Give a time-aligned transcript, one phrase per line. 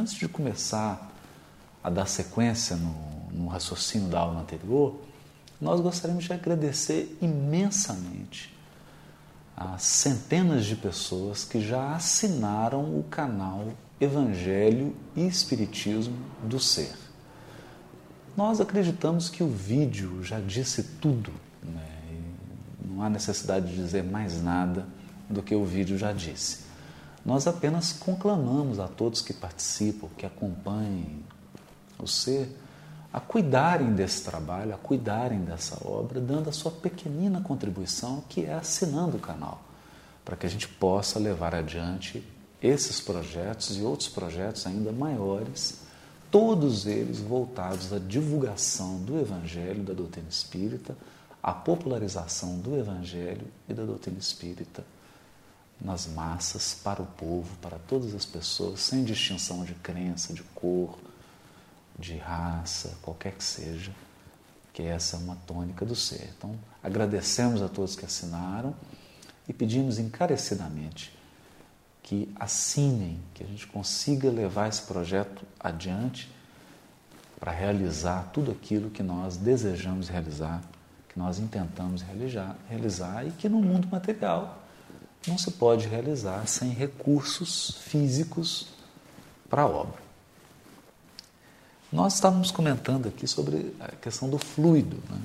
[0.00, 1.12] antes de começar
[1.84, 2.94] a dar sequência no,
[3.30, 4.98] no raciocínio da aula anterior,
[5.60, 8.54] nós gostaríamos de agradecer imensamente
[9.54, 13.68] as centenas de pessoas que já assinaram o canal
[14.00, 16.94] Evangelho e Espiritismo do Ser.
[18.34, 21.30] Nós acreditamos que o vídeo já disse tudo,
[21.62, 21.86] né?
[22.82, 24.86] não há necessidade de dizer mais nada
[25.28, 26.69] do que o vídeo já disse.
[27.24, 31.22] Nós apenas conclamamos a todos que participam, que acompanhem
[31.98, 32.56] o ser,
[33.12, 38.54] a cuidarem desse trabalho, a cuidarem dessa obra, dando a sua pequenina contribuição, que é
[38.54, 39.60] assinando o canal,
[40.24, 42.24] para que a gente possa levar adiante
[42.62, 45.80] esses projetos e outros projetos ainda maiores,
[46.30, 50.96] todos eles voltados à divulgação do Evangelho, da doutrina espírita,
[51.42, 54.84] à popularização do Evangelho e da doutrina espírita
[55.80, 60.98] nas massas, para o povo, para todas as pessoas, sem distinção de crença, de cor,
[61.98, 63.92] de raça, qualquer que seja,
[64.72, 66.30] que essa é uma tônica do ser.
[66.36, 68.74] Então, agradecemos a todos que assinaram
[69.48, 71.18] e pedimos encarecidamente
[72.02, 76.28] que assinem, que a gente consiga levar esse projeto adiante
[77.38, 80.60] para realizar tudo aquilo que nós desejamos realizar,
[81.08, 84.59] que nós intentamos realizar, realizar e que no mundo material
[85.26, 88.68] não se pode realizar sem recursos físicos
[89.48, 90.00] para a obra.
[91.92, 95.18] Nós estávamos comentando aqui sobre a questão do fluido né?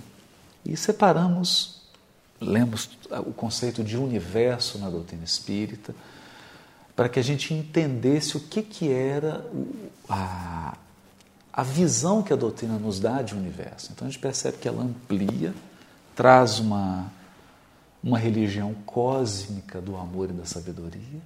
[0.65, 1.81] e separamos,
[2.41, 2.89] lemos
[3.25, 5.93] o conceito de universo na doutrina espírita,
[6.95, 9.45] para que a gente entendesse o que, que era
[10.09, 10.75] a,
[11.53, 13.91] a visão que a doutrina nos dá de universo.
[13.91, 15.53] Então a gente percebe que ela amplia,
[16.15, 17.11] traz uma,
[18.05, 21.21] uma religião cósmica do amor e da sabedoria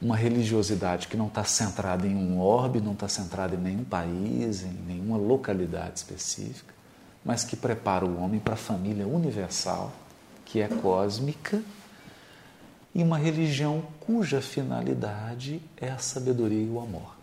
[0.00, 4.62] uma religiosidade que não está centrada em um orbe, não está centrada em nenhum país,
[4.62, 6.72] em nenhuma localidade específica,
[7.24, 9.92] mas que prepara o homem para a família universal,
[10.46, 11.62] que é cósmica,
[12.94, 17.14] e uma religião cuja finalidade é a sabedoria e o amor,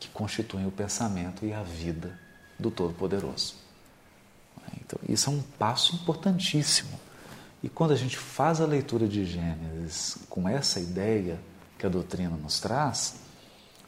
[0.00, 2.18] que constituem o pensamento e a vida
[2.58, 3.54] do Todo-Poderoso.
[4.80, 6.98] Então, isso é um passo importantíssimo.
[7.62, 11.38] E quando a gente faz a leitura de Gênesis com essa ideia,
[11.78, 13.16] que a doutrina nos traz,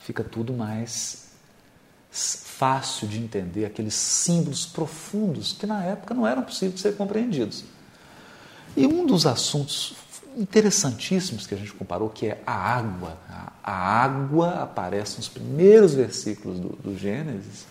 [0.01, 1.31] fica tudo mais
[2.11, 7.65] fácil de entender aqueles símbolos profundos que na época não eram possíveis de ser compreendidos.
[8.77, 9.95] E um dos assuntos
[10.37, 13.19] interessantíssimos que a gente comparou, que é a água.
[13.63, 17.67] A água aparece nos primeiros versículos do, do Gênesis,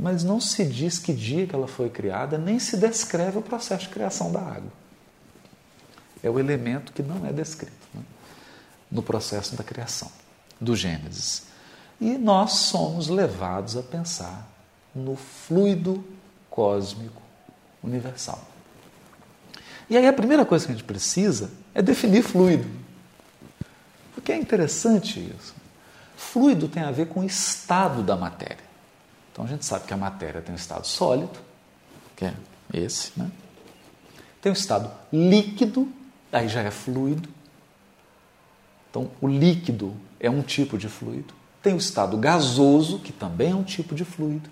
[0.00, 3.82] mas não se diz que dia que ela foi criada, nem se descreve o processo
[3.84, 4.72] de criação da água.
[6.22, 7.72] É o elemento que não é descrito.
[7.94, 8.02] Né?
[8.90, 10.10] no processo da criação,
[10.60, 11.44] do Gênesis.
[12.00, 14.48] E nós somos levados a pensar
[14.94, 16.04] no fluido
[16.50, 17.22] cósmico
[17.82, 18.42] universal.
[19.88, 22.68] E aí a primeira coisa que a gente precisa é definir fluido.
[24.14, 25.54] Porque é interessante isso.
[26.16, 28.69] Fluido tem a ver com o estado da matéria.
[29.32, 31.38] Então a gente sabe que a matéria tem um estado sólido,
[32.16, 32.34] que é
[32.72, 33.30] esse, né?
[34.40, 35.88] Tem um estado líquido,
[36.32, 37.28] aí já é fluido.
[38.90, 41.32] Então, o líquido é um tipo de fluido.
[41.62, 44.48] Tem o estado gasoso, que também é um tipo de fluido.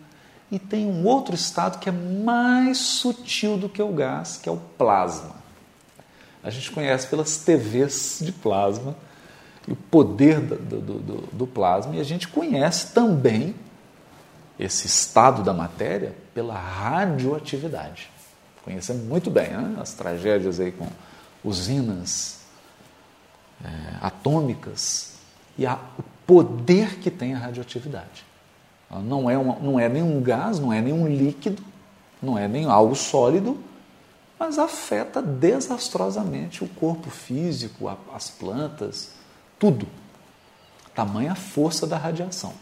[0.51, 4.53] E tem um outro estado que é mais sutil do que o gás, que é
[4.53, 5.37] o plasma.
[6.43, 8.95] A gente conhece pelas TVs de plasma
[9.67, 13.55] o poder do, do, do, do plasma, e a gente conhece também
[14.59, 18.11] esse estado da matéria pela radioatividade.
[18.65, 19.77] Conhecemos muito bem né?
[19.81, 20.87] as tragédias aí com
[21.45, 22.41] usinas
[23.65, 23.69] é,
[24.03, 25.15] atômicas
[25.57, 28.25] e a, o poder que tem a radioatividade.
[28.91, 31.63] Ela não é, uma, não é nenhum gás, não é nenhum líquido,
[32.23, 33.59] não é nem algo sólido,
[34.39, 39.13] mas afeta desastrosamente o corpo físico, a, as plantas,
[39.59, 39.87] tudo.
[40.95, 42.53] Tamanha a força da radiação.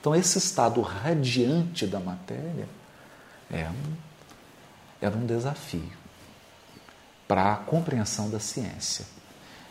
[0.00, 2.66] Então, esse estado radiante da matéria
[3.50, 3.94] é um,
[5.00, 5.92] era um desafio
[7.28, 9.04] para a compreensão da ciência.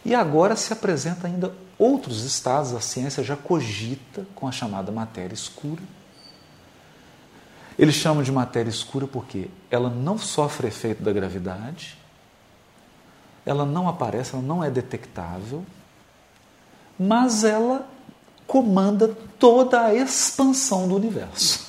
[0.06, 5.34] E agora se apresenta ainda outros estados, a ciência já cogita com a chamada matéria
[5.34, 5.82] escura.
[7.78, 11.98] Eles chamam de matéria escura porque ela não sofre efeito da gravidade,
[13.46, 15.66] ela não aparece, ela não é detectável,
[17.00, 17.90] mas ela
[18.50, 21.68] comanda toda a expansão do universo.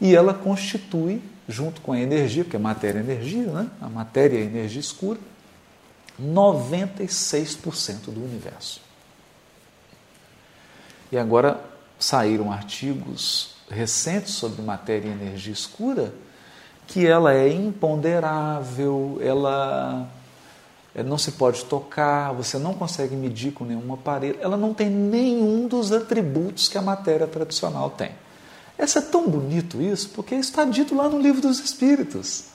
[0.00, 3.68] e ela constitui, junto com a energia, porque a matéria é energia, né?
[3.80, 5.18] a matéria é energia escura,
[6.22, 8.80] 96% do universo.
[11.10, 11.60] E agora
[11.98, 16.14] saíram artigos recentes sobre matéria e energia escura
[16.86, 20.08] que ela é imponderável, ela
[20.94, 25.68] não se pode tocar, você não consegue medir com nenhum aparelho, ela não tem nenhum
[25.68, 28.10] dos atributos que a matéria tradicional tem.
[28.76, 32.46] Essa é tão bonito isso, porque está dito lá no livro dos Espíritos,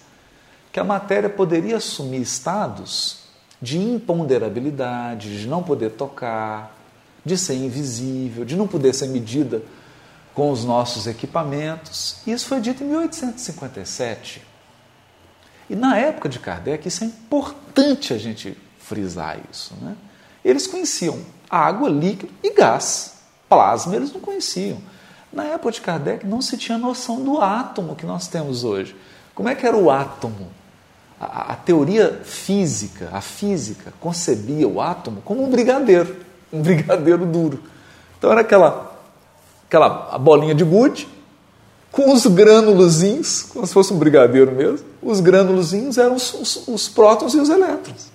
[0.71, 3.19] que a matéria poderia assumir estados
[3.61, 6.75] de imponderabilidade, de não poder tocar,
[7.23, 9.61] de ser invisível, de não poder ser medida
[10.33, 12.17] com os nossos equipamentos.
[12.27, 14.54] Isso foi dito em 1857.
[15.69, 19.73] E na época de Kardec, isso é importante a gente frisar isso.
[19.81, 19.95] Né?
[20.43, 21.19] Eles conheciam
[21.49, 23.15] água, líquido e gás.
[23.49, 24.77] Plasma eles não conheciam.
[25.33, 28.95] Na época de Kardec não se tinha noção do átomo que nós temos hoje.
[29.33, 30.49] Como é que era o átomo?
[31.19, 36.15] A, a teoria física, a física, concebia o átomo como um brigadeiro,
[36.51, 37.63] um brigadeiro duro.
[38.17, 38.93] Então era aquela
[39.67, 41.07] aquela bolinha de gude,
[41.95, 44.85] com os grânulozinhos, como se fosse um brigadeiro mesmo.
[45.01, 48.11] Os grânulozinhos eram os, os, os prótons e os elétrons.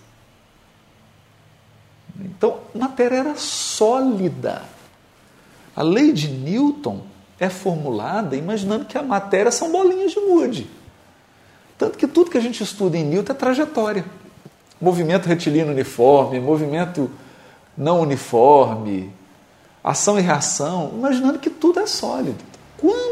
[2.20, 4.64] Então, matéria era sólida.
[5.74, 7.00] A lei de Newton
[7.38, 10.70] é formulada imaginando que a matéria são bolinhas de gude.
[11.78, 14.04] Tanto que tudo que a gente estuda em Newton é trajetória.
[14.78, 17.10] Movimento retilíneo uniforme, movimento
[17.74, 19.10] não uniforme,
[19.82, 22.44] ação e reação, imaginando que tudo é sólido.
[22.76, 23.09] Quando,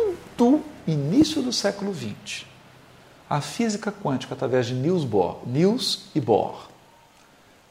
[0.86, 2.44] início do século XX,
[3.28, 6.68] a física quântica, através de Niels Bohr, Niels e Bohr,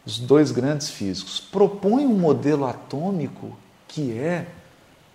[0.05, 4.47] os dois grandes físicos, propõem um modelo atômico que é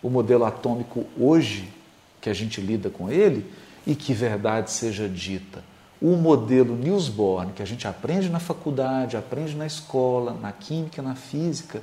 [0.02, 1.72] o modelo atômico hoje,
[2.20, 3.50] que a gente lida com ele,
[3.86, 5.62] e que verdade seja dita.
[6.00, 11.00] O modelo Niels Bohr, que a gente aprende na faculdade, aprende na escola, na química,
[11.00, 11.82] na física,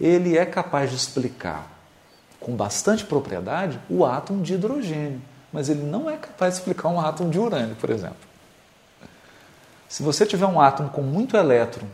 [0.00, 1.79] ele é capaz de explicar
[2.40, 5.20] com bastante propriedade o átomo de hidrogênio,
[5.52, 8.30] mas ele não é capaz de explicar um átomo de urânio, por exemplo.
[9.88, 11.86] Se você tiver um átomo com muito elétron,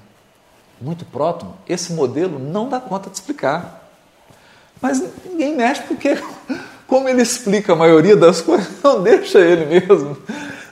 [0.80, 3.88] muito próton, esse modelo não dá conta de explicar.
[4.80, 6.18] Mas ninguém mexe porque,
[6.86, 10.16] como ele explica a maioria das coisas, não deixa ele mesmo.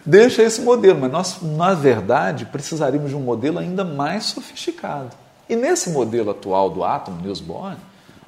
[0.04, 1.00] Deixa esse modelo.
[1.00, 5.10] Mas nós, na verdade, precisaríamos de um modelo ainda mais sofisticado.
[5.48, 7.76] E nesse modelo atual do átomo, Niels Bohr,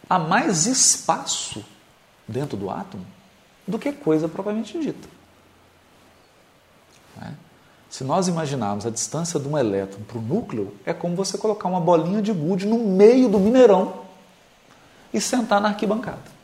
[0.09, 1.65] há mais espaço
[2.27, 3.07] dentro do átomo
[3.67, 5.09] do que coisa propriamente dita.
[7.21, 7.33] É?
[7.91, 11.69] Se nós imaginarmos a distância de um elétron para o núcleo, é como você colocar
[11.69, 14.05] uma bolinha de gude no meio do mineirão
[15.13, 16.37] e sentar na arquibancada.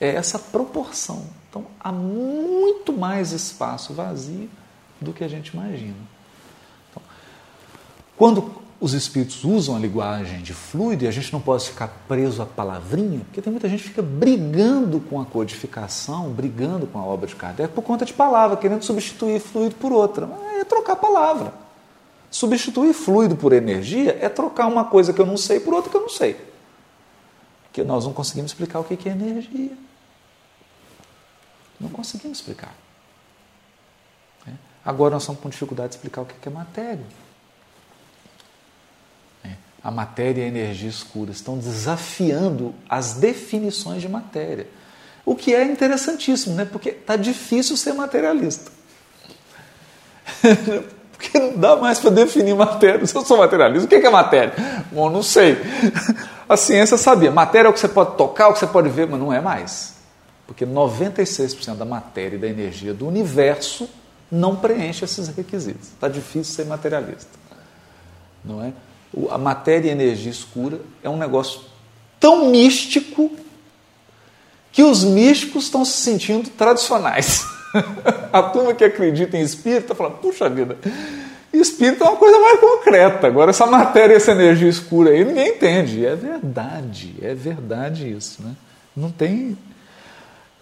[0.00, 1.26] É essa proporção.
[1.50, 4.48] Então, há muito mais espaço vazio
[5.00, 5.96] do que a gente imagina.
[6.90, 7.02] Então,
[8.16, 12.40] quando os espíritos usam a linguagem de fluido e a gente não pode ficar preso
[12.40, 17.04] à palavrinha, porque tem muita gente que fica brigando com a codificação, brigando com a
[17.04, 20.28] obra de Kardec por conta de palavra, querendo substituir fluido por outra.
[20.60, 21.52] É trocar palavra.
[22.30, 25.96] Substituir fluido por energia é trocar uma coisa que eu não sei por outra que
[25.96, 26.36] eu não sei.
[27.64, 29.76] Porque nós não conseguimos explicar o que é energia.
[31.80, 32.74] Não conseguimos explicar.
[34.46, 34.52] É.
[34.84, 37.04] Agora nós estamos com dificuldade de explicar o que é matéria
[39.82, 44.66] a matéria e a energia escura, estão desafiando as definições de matéria.
[45.24, 46.64] O que é interessantíssimo, né?
[46.64, 48.70] porque está difícil ser materialista.
[51.12, 53.06] porque não dá mais para definir matéria.
[53.06, 54.54] Se eu sou materialista, o que é matéria?
[54.90, 55.56] Bom, não sei.
[56.48, 57.30] A ciência sabia.
[57.30, 59.40] Matéria é o que você pode tocar, o que você pode ver, mas não é
[59.40, 59.96] mais.
[60.46, 63.88] Porque 96% da matéria e da energia do universo
[64.32, 65.88] não preenche esses requisitos.
[65.88, 67.38] Está difícil ser materialista.
[68.42, 68.72] Não é?
[69.30, 71.60] A matéria e a energia escura é um negócio
[72.20, 73.30] tão místico
[74.72, 77.44] que os místicos estão se sentindo tradicionais.
[78.32, 80.76] a turma que acredita em espírito está falando, puxa vida,
[81.52, 83.26] espírito é uma coisa mais concreta.
[83.26, 86.04] Agora, essa matéria, essa energia escura aí, ninguém entende.
[86.04, 88.42] É verdade, é verdade isso.
[88.42, 88.54] Né?
[88.96, 89.56] Não tem.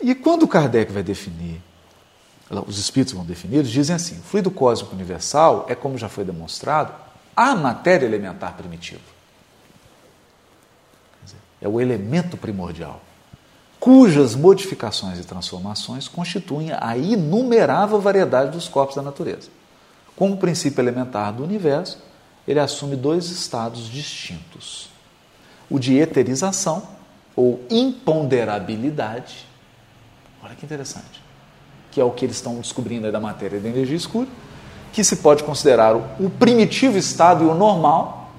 [0.01, 1.61] E quando Kardec vai definir,
[2.67, 6.25] os espíritos vão definir, eles dizem assim: o fluido cósmico universal é, como já foi
[6.25, 6.93] demonstrado,
[7.37, 9.03] a matéria elementar primitiva.
[11.61, 13.01] É o elemento primordial,
[13.79, 19.49] cujas modificações e transformações constituem a inumerável variedade dos corpos da natureza.
[20.15, 21.99] Como princípio elementar do universo,
[22.49, 24.89] ele assume dois estados distintos:
[25.69, 26.83] o de eterização,
[27.35, 29.47] ou imponderabilidade.
[30.43, 31.23] Olha que interessante.
[31.91, 34.29] Que é o que eles estão descobrindo da matéria da energia escura
[34.97, 38.31] que se pode considerar o primitivo estado e o normal,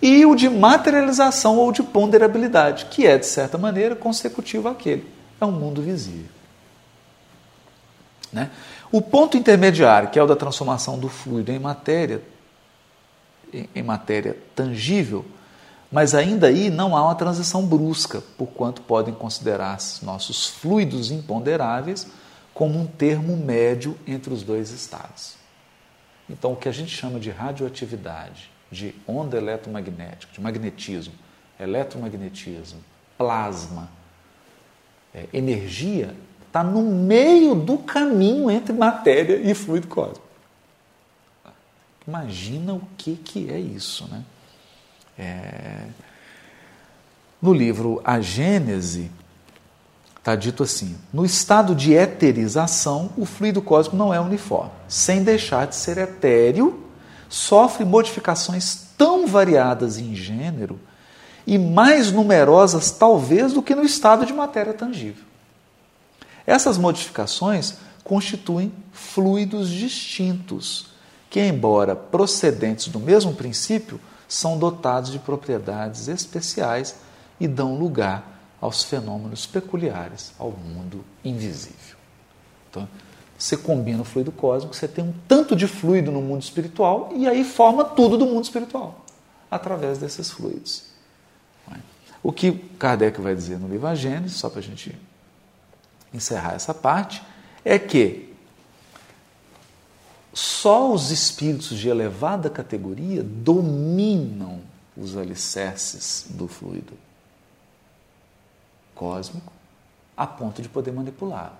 [0.00, 5.04] e o de materialização ou de ponderabilidade, que é, de certa maneira, consecutivo àquele.
[5.40, 6.30] É um mundo visível.
[8.32, 8.48] Né?
[8.92, 12.22] O ponto intermediário, que é o da transformação do fluido em matéria,
[13.74, 15.24] em matéria tangível,
[15.90, 22.06] mas ainda aí não há uma transição brusca, porquanto podem considerar nossos fluidos imponderáveis
[22.54, 25.39] como um termo médio entre os dois estados.
[26.30, 31.12] Então, o que a gente chama de radioatividade, de onda eletromagnética, de magnetismo,
[31.58, 32.80] eletromagnetismo,
[33.18, 33.90] plasma,
[35.12, 36.14] é, energia,
[36.46, 40.22] está no meio do caminho entre matéria e fluido cósmico.
[42.06, 44.24] Imagina o que, que é isso, né?
[45.18, 45.86] É...
[47.40, 49.10] No livro A Gênese,
[50.20, 54.70] está dito assim: no estado de eterização, o fluido cósmico não é uniforme.
[54.86, 56.86] Sem deixar de ser etéreo,
[57.28, 60.78] sofre modificações tão variadas em gênero
[61.46, 65.24] e mais numerosas, talvez, do que no estado de matéria tangível.
[66.46, 67.74] Essas modificações
[68.04, 70.88] constituem fluidos distintos,
[71.30, 76.96] que, embora procedentes do mesmo princípio, são dotados de propriedades especiais
[77.38, 81.96] e dão lugar aos fenômenos peculiares ao mundo invisível.
[82.68, 82.86] Então,
[83.38, 87.26] você combina o fluido cósmico, você tem um tanto de fluido no mundo espiritual e
[87.26, 89.04] aí forma tudo do mundo espiritual
[89.50, 90.90] através desses fluidos.
[92.22, 94.94] O que Kardec vai dizer no livro A Gênesis, só para a gente
[96.12, 97.22] encerrar essa parte,
[97.64, 98.30] é que
[100.34, 104.60] só os espíritos de elevada categoria dominam
[104.94, 106.92] os alicerces do fluido
[109.00, 109.50] cósmico
[110.14, 111.54] a ponto de poder manipular.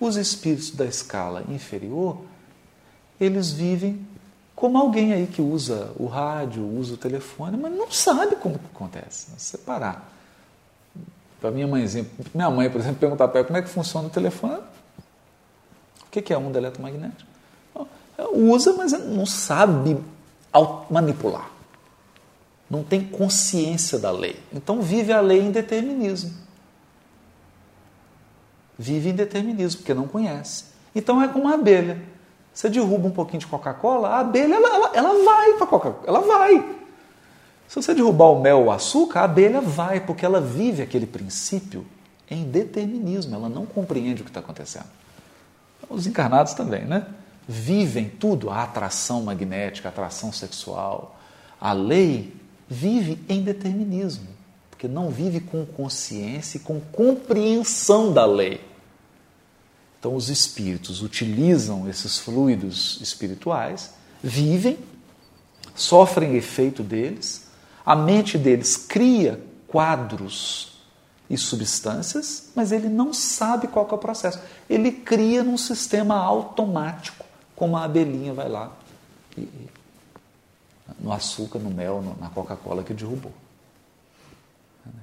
[0.00, 2.18] Os espíritos da escala inferior,
[3.20, 4.04] eles vivem
[4.56, 8.66] como alguém aí que usa o rádio, usa o telefone, mas não sabe como que
[8.74, 9.28] acontece.
[9.38, 10.12] Separar.
[11.40, 12.04] Para minha mãezinha,
[12.34, 14.60] minha mãe, por exemplo, perguntar para ela como é que funciona o telefone.
[16.06, 17.30] O que é onda eletromagnética?
[18.34, 19.96] usa, mas não sabe
[20.90, 21.50] manipular.
[22.68, 24.38] Não tem consciência da lei.
[24.52, 26.49] Então vive a lei em determinismo.
[28.80, 30.64] Vive em determinismo, porque não conhece.
[30.94, 32.00] Então é como a abelha.
[32.54, 36.20] Você derruba um pouquinho de Coca-Cola, a abelha ela, ela, ela vai para Coca-Cola, ela
[36.20, 36.76] vai.
[37.68, 41.06] Se você derrubar o mel ou o açúcar, a abelha vai, porque ela vive aquele
[41.06, 41.86] princípio
[42.30, 44.86] em determinismo, ela não compreende o que está acontecendo.
[45.88, 47.06] Os encarnados também, né?
[47.50, 51.18] vivem tudo, a atração magnética, a atração sexual.
[51.60, 52.32] A lei
[52.68, 54.28] vive em determinismo,
[54.70, 58.60] porque não vive com consciência e com compreensão da lei.
[60.00, 63.92] Então, os espíritos utilizam esses fluidos espirituais,
[64.22, 64.78] vivem,
[65.74, 67.48] sofrem efeito deles,
[67.84, 69.38] a mente deles cria
[69.68, 70.80] quadros
[71.28, 74.40] e substâncias, mas ele não sabe qual é o processo.
[74.70, 78.72] Ele cria num sistema automático como a abelhinha vai lá
[79.36, 79.46] e,
[80.98, 83.32] no açúcar, no mel, no, na Coca-Cola que derrubou.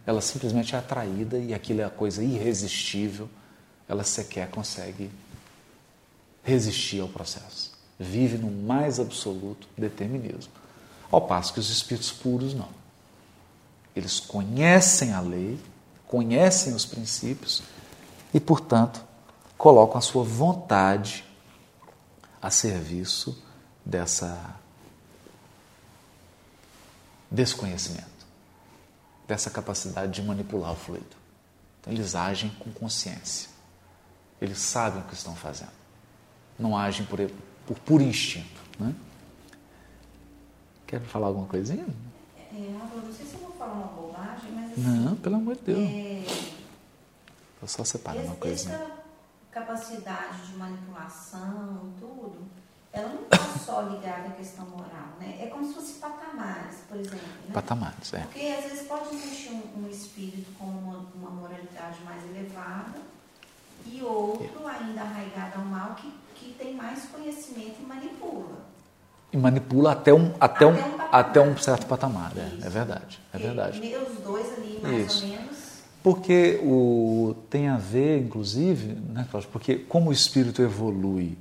[0.08, 3.30] Ela simplesmente é atraída e aquilo é a coisa irresistível,
[3.88, 5.10] ela sequer consegue
[6.44, 7.72] resistir ao processo.
[8.00, 10.54] Vive no mais absoluto determinismo.
[11.12, 12.70] Ao passo que os espíritos puros não.
[13.96, 15.60] Eles conhecem a lei,
[16.06, 17.64] conhecem os princípios
[18.34, 19.04] e, portanto,
[19.58, 21.24] colocam a sua vontade
[22.42, 23.44] a serviço
[23.84, 24.56] dessa
[27.30, 28.26] desconhecimento,
[29.28, 31.18] dessa capacidade de manipular o fluido.
[31.82, 33.57] Então, eles agem com consciência.
[34.42, 35.72] Eles sabem o que estão fazendo.
[36.58, 37.20] Não agem por,
[37.66, 38.62] por puro instinto.
[38.80, 38.94] Né?
[40.86, 41.86] Quer falar alguma coisinha?
[42.38, 45.62] É, não sei se eu vou falar uma bobagem, mas assim, Não, pelo amor de
[45.62, 45.80] Deus.
[45.80, 46.24] É...
[47.60, 48.98] Vou só separar uma coisinha
[49.58, 52.48] capacidade de manipulação, tudo,
[52.94, 55.38] ela não está só ligada à questão moral, né?
[55.42, 57.28] É como se fosse patamares, por exemplo.
[57.46, 57.54] Né?
[57.54, 58.20] Patamares, é.
[58.20, 63.00] Porque às vezes pode existir um, um espírito com uma, uma, moralidade mais elevada
[63.92, 68.68] e outro ainda arraigado ao mal que, que tem mais conhecimento e manipula.
[69.32, 73.20] E manipula até um, até, até um, um até um certo patamar, é, é verdade.
[73.34, 73.82] É verdade.
[73.84, 75.26] E, os dois ali, mais Isso.
[75.26, 75.58] ou menos
[76.08, 81.38] porque o, tem a ver, inclusive, né, Cláudio, porque como o espírito evolui,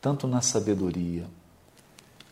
[0.00, 1.24] tanto na sabedoria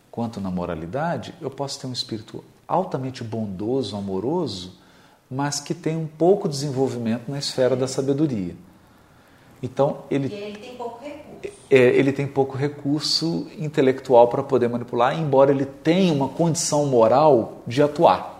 [0.09, 4.79] quanto na moralidade, eu posso ter um espírito altamente bondoso, amoroso,
[5.29, 8.55] mas que tem um pouco desenvolvimento na esfera da sabedoria.
[9.61, 11.55] Então, ele, ele tem pouco recurso.
[11.69, 17.61] É, ele tem pouco recurso intelectual para poder manipular, embora ele tenha uma condição moral
[17.65, 18.35] de atuar.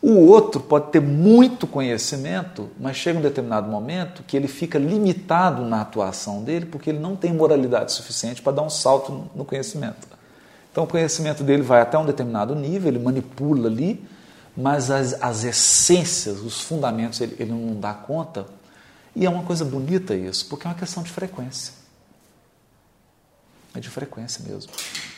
[0.00, 5.64] O outro pode ter muito conhecimento, mas chega um determinado momento que ele fica limitado
[5.64, 10.06] na atuação dele porque ele não tem moralidade suficiente para dar um salto no conhecimento.
[10.70, 14.06] Então o conhecimento dele vai até um determinado nível, ele manipula ali,
[14.56, 18.46] mas as, as essências, os fundamentos, ele, ele não dá conta.
[19.18, 21.74] E é uma coisa bonita isso, porque é uma questão de frequência.
[23.74, 24.70] É de frequência mesmo.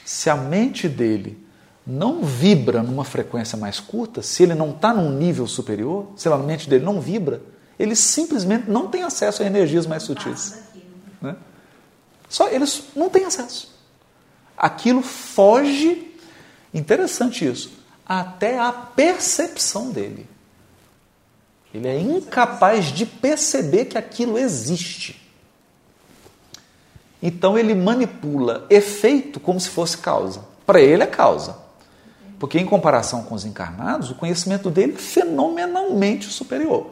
[0.06, 1.46] Se a mente dele
[1.86, 6.36] não vibra numa frequência mais curta, se ele não está num nível superior, se a
[6.38, 7.42] mente dele não vibra,
[7.78, 10.58] ele simplesmente não tem acesso a energias mais sutis.
[11.20, 11.36] Né?
[12.26, 13.70] Só eles não têm acesso.
[14.56, 16.16] Aquilo foge,
[16.72, 17.70] interessante isso,
[18.06, 20.26] até a percepção dele.
[21.72, 25.20] Ele é incapaz de perceber que aquilo existe.
[27.22, 30.44] Então ele manipula efeito como se fosse causa.
[30.66, 31.56] Para ele é causa.
[32.38, 36.90] Porque, em comparação com os encarnados, o conhecimento dele é fenomenalmente superior.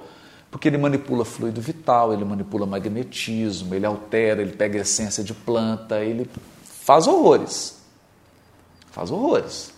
[0.50, 6.00] Porque ele manipula fluido vital, ele manipula magnetismo, ele altera, ele pega essência de planta,
[6.00, 6.30] ele
[6.62, 7.78] faz horrores.
[8.90, 9.72] Faz horrores.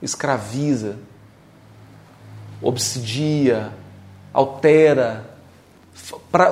[0.00, 0.96] Escraviza,
[2.62, 3.72] obsidia,
[4.32, 5.24] altera.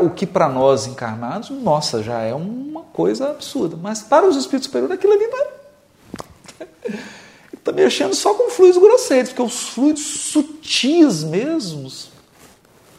[0.02, 3.76] O que para nós encarnados, nossa, já é uma coisa absurda.
[3.76, 5.56] Mas para os espíritos superiores, aquilo ali não é
[7.54, 12.10] está mexendo só com fluidos grosseiros, porque os fluidos sutis mesmos,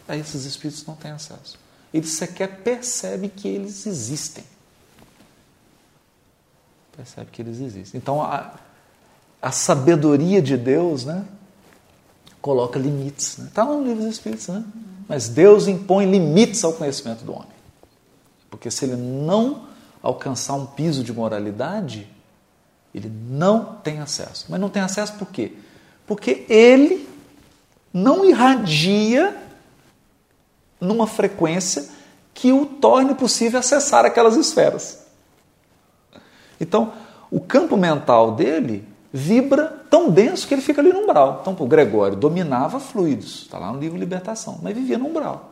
[0.07, 1.57] a esses espíritos não têm acesso.
[1.93, 4.43] Eles sequer percebem que eles existem.
[6.95, 7.97] Percebe que eles existem.
[7.97, 8.55] Então, a,
[9.41, 11.25] a sabedoria de Deus, né?
[12.47, 13.37] Coloca limites.
[13.37, 13.49] Está né?
[13.53, 14.63] Tá no livro dos Espíritos, né?
[15.05, 17.51] Mas Deus impõe limites ao conhecimento do homem.
[18.49, 19.67] Porque se ele não
[20.01, 22.07] alcançar um piso de moralidade,
[22.95, 24.45] ele não tem acesso.
[24.47, 25.55] Mas não tem acesso por quê?
[26.05, 27.05] Porque ele
[27.93, 29.35] não irradia
[30.79, 31.89] numa frequência
[32.33, 35.05] que o torne possível acessar aquelas esferas.
[36.61, 36.93] Então,
[37.29, 41.39] o campo mental dele vibra tão denso que ele fica ali no umbral.
[41.41, 45.51] Então, o Gregório dominava fluidos, está lá no livro Libertação, mas vivia no umbral.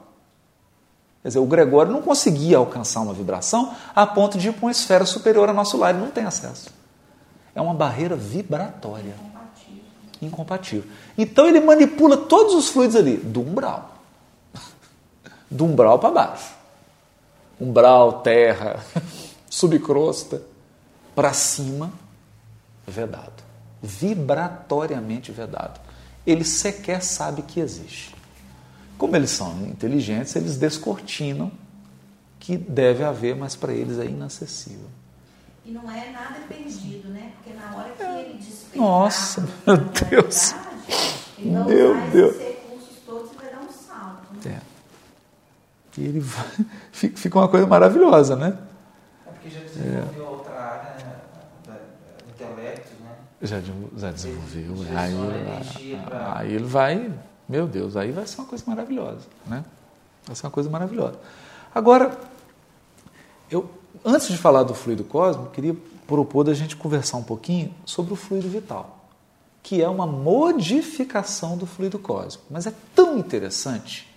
[1.21, 4.71] Quer dizer, o Gregório não conseguia alcançar uma vibração a ponto de ir para uma
[4.71, 6.71] esfera superior ao nosso lar, ele não tem acesso
[7.55, 9.15] é uma barreira vibratória.
[9.15, 9.83] Incompatível.
[10.21, 10.91] Incompatível.
[11.17, 13.95] Então ele manipula todos os fluidos ali, do umbral.
[15.49, 16.53] Do umbral para baixo.
[17.59, 18.83] Umbral, terra,
[19.49, 20.41] subcrosta,
[21.15, 21.93] para cima,
[22.85, 23.44] vedado.
[23.81, 25.79] Vibratoriamente vedado.
[26.25, 28.15] Ele sequer sabe que existe.
[28.97, 31.51] Como eles são inteligentes, eles descortinam
[32.39, 34.87] que deve haver, mas para eles é inacessível.
[35.65, 37.31] E não é nada perdido, né?
[37.35, 38.79] Porque na hora que ele despertar...
[38.79, 40.53] Nossa, meu Deus!
[41.39, 42.35] Ele vai meu Deus.
[42.35, 44.47] esses recursos todos e vai dar um salto.
[44.47, 44.61] Né?
[44.61, 44.61] É.
[45.97, 46.45] E ele vai...
[46.91, 48.57] Fica uma coisa maravilhosa, né?
[49.25, 50.29] É porque já desenvolveu é.
[50.29, 51.15] outra área né?
[52.23, 53.15] do intelecto, né?
[53.41, 53.59] Já,
[53.97, 54.73] já desenvolveu.
[54.95, 56.37] Aí, pra...
[56.39, 57.13] aí ele vai...
[57.47, 59.63] Meu Deus, aí vai ser uma coisa maravilhosa, né?
[60.25, 61.19] Vai ser uma coisa maravilhosa.
[61.73, 62.17] Agora,
[63.51, 63.69] eu
[64.03, 65.75] Antes de falar do fluido cósmico, queria
[66.07, 69.07] propor da gente conversar um pouquinho sobre o fluido vital,
[69.63, 72.45] que é uma modificação do fluido cósmico.
[72.49, 74.07] Mas é tão interessante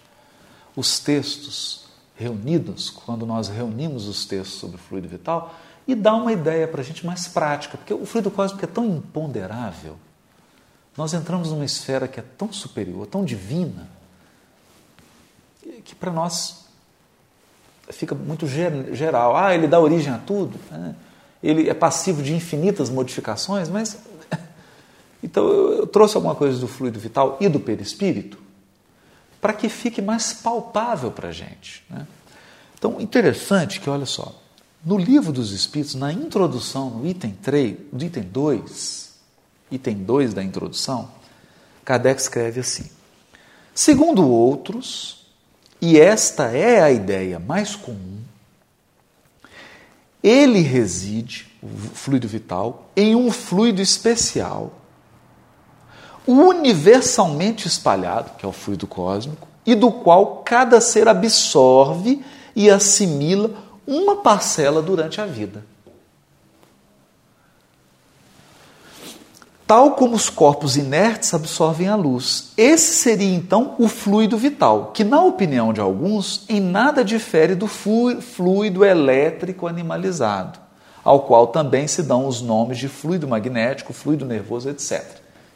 [0.74, 5.54] os textos reunidos, quando nós reunimos os textos sobre o fluido vital,
[5.88, 8.84] e dá uma ideia para a gente mais prática, porque o fluido cósmico é tão
[8.84, 9.96] imponderável.
[10.94, 13.88] Nós entramos numa esfera que é tão superior, tão divina,
[15.84, 16.66] que para nós
[17.90, 19.34] fica muito geral.
[19.34, 20.58] Ah, ele dá origem a tudo.
[20.70, 20.94] Né?
[21.42, 23.98] Ele é passivo de infinitas modificações, mas.
[25.20, 28.38] Então eu trouxe alguma coisa do fluido vital e do perispírito
[29.40, 31.84] para que fique mais palpável para a gente.
[31.90, 32.06] Né?
[32.78, 34.32] Então, interessante que, olha só,
[34.84, 39.12] no livro dos Espíritos, na introdução, no item 3, no item 2,
[39.70, 41.10] item 2 da introdução,
[41.84, 42.88] Kardec escreve assim:
[43.74, 45.26] Segundo outros,
[45.80, 48.18] e esta é a ideia mais comum,
[50.22, 54.72] ele reside, o fluido vital, em um fluido especial,
[56.26, 63.67] universalmente espalhado, que é o fluido cósmico, e do qual cada ser absorve e assimila
[63.94, 65.64] uma parcela durante a vida.
[69.66, 72.52] tal como os corpos inertes absorvem a luz.
[72.56, 77.66] Esse seria então o fluido vital, que, na opinião de alguns, em nada difere do
[77.66, 80.58] fluido elétrico animalizado,
[81.04, 85.02] ao qual também se dão os nomes de fluido magnético, fluido nervoso, etc.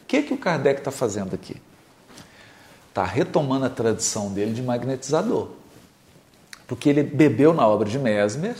[0.03, 1.57] O que, que o Kardec está fazendo aqui?
[2.93, 5.49] está retomando a tradição dele de magnetizador.
[6.67, 8.57] Porque ele bebeu na obra de Mesmer,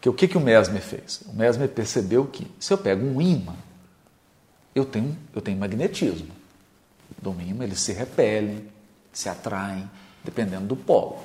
[0.00, 1.22] que o que, que o Mesmer fez?
[1.26, 3.54] O Mesmer percebeu que se eu pego um ímã,
[4.74, 6.28] eu tenho, eu tenho magnetismo.
[7.20, 8.68] Do ímã eles se repelem,
[9.12, 9.90] se atraem,
[10.22, 11.18] dependendo do polo.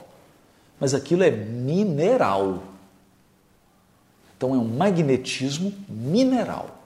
[0.79, 2.63] Mas aquilo é mineral.
[4.35, 6.83] Então é um magnetismo mineral.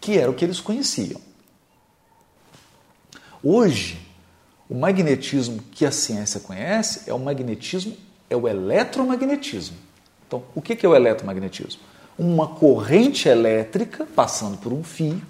[0.00, 1.20] Que era o que eles conheciam.
[3.42, 4.07] Hoje,
[4.68, 7.96] o magnetismo que a ciência conhece é o magnetismo,
[8.28, 9.76] é o eletromagnetismo.
[10.26, 11.80] Então, o que é o eletromagnetismo?
[12.18, 15.22] Uma corrente elétrica passando por um fio.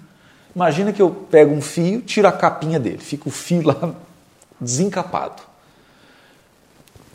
[0.53, 3.95] Imagina que eu pego um fio, tiro a capinha dele, fica o fio lá
[4.59, 5.41] desencapado.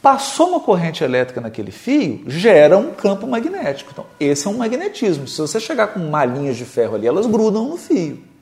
[0.01, 3.91] Passou uma corrente elétrica naquele fio, gera um campo magnético.
[3.93, 5.29] Então, esse é um magnetismo.
[5.29, 8.34] Se você chegar com malhinhas de ferro ali, elas grudam no fio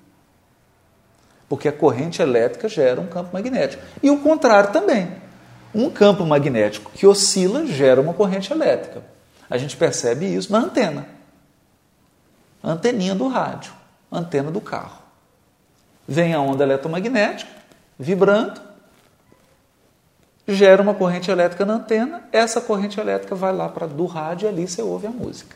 [1.52, 3.82] porque a corrente elétrica gera um campo magnético.
[4.02, 5.14] E o contrário também.
[5.74, 9.02] Um campo magnético que oscila gera uma corrente elétrica.
[9.50, 11.06] A gente percebe isso na antena.
[12.64, 13.70] Anteninha do rádio,
[14.10, 15.02] antena do carro.
[16.08, 17.52] Vem a onda eletromagnética,
[17.98, 18.58] vibrando,
[20.48, 24.48] gera uma corrente elétrica na antena, essa corrente elétrica vai lá para do rádio e
[24.48, 25.54] ali você ouve a música.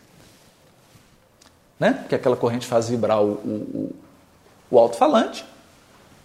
[1.80, 1.94] Né?
[1.94, 3.96] Porque aquela corrente faz vibrar o, o,
[4.70, 5.55] o alto-falante,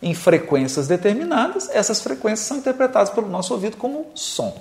[0.01, 4.59] em frequências determinadas, essas frequências são interpretadas pelo nosso ouvido como som.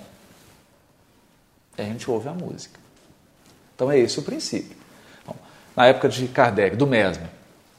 [1.79, 2.79] E a gente ouve a música.
[3.75, 4.77] Então é esse o princípio.
[5.75, 7.29] Na época de Kardec, do Mesmer,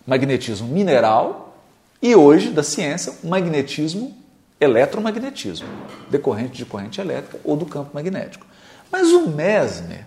[0.08, 1.56] magnetismo mineral
[2.02, 4.18] e hoje, da ciência, magnetismo
[4.60, 5.68] eletromagnetismo,
[6.10, 8.46] decorrente de corrente elétrica ou do campo magnético.
[8.92, 10.06] Mas o Mesmer,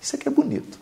[0.00, 0.78] isso aqui é bonito,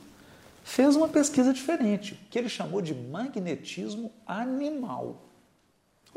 [0.65, 5.28] fez uma pesquisa diferente, que ele chamou de magnetismo animal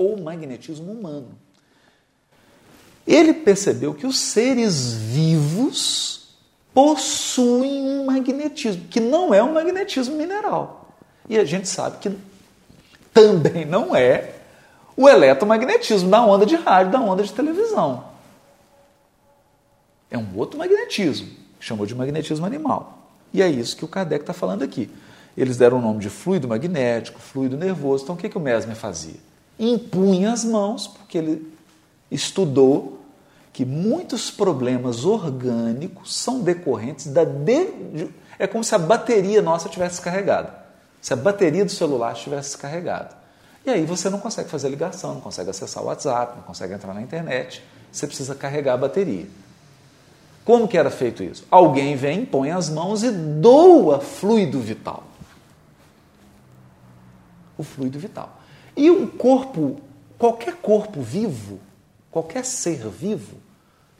[0.02, 1.30] ou magnetismo humano.
[3.06, 6.36] Ele percebeu que os seres vivos
[6.74, 10.96] possuem um magnetismo, que não é um magnetismo mineral.
[11.28, 12.18] E a gente sabe que
[13.14, 14.36] também não é
[14.96, 18.06] o eletromagnetismo da onda de rádio, da onda de televisão.
[20.10, 23.00] É um outro magnetismo, chamou de magnetismo animal.
[23.34, 24.90] E é isso que o Kardec está falando aqui.
[25.36, 28.04] Eles deram o nome de fluido magnético, fluido nervoso.
[28.04, 29.31] Então o que, que o Mesmer fazia?
[29.62, 31.54] Impunha as mãos, porque ele
[32.10, 33.00] estudou
[33.54, 37.24] que muitos problemas orgânicos são decorrentes da.
[37.24, 38.10] De...
[38.39, 40.62] É como se a bateria nossa tivesse descarregada.
[41.00, 43.21] Se a bateria do celular estivesse descarregada.
[43.65, 46.93] E aí você não consegue fazer ligação, não consegue acessar o WhatsApp, não consegue entrar
[46.93, 47.63] na internet.
[47.91, 49.28] Você precisa carregar a bateria.
[50.43, 51.45] Como que era feito isso?
[51.52, 55.04] Alguém vem, põe as mãos e doa fluido vital.
[57.58, 58.40] O fluido vital.
[58.75, 59.81] E um corpo,
[60.17, 61.60] qualquer corpo vivo,
[62.10, 63.36] qualquer ser vivo,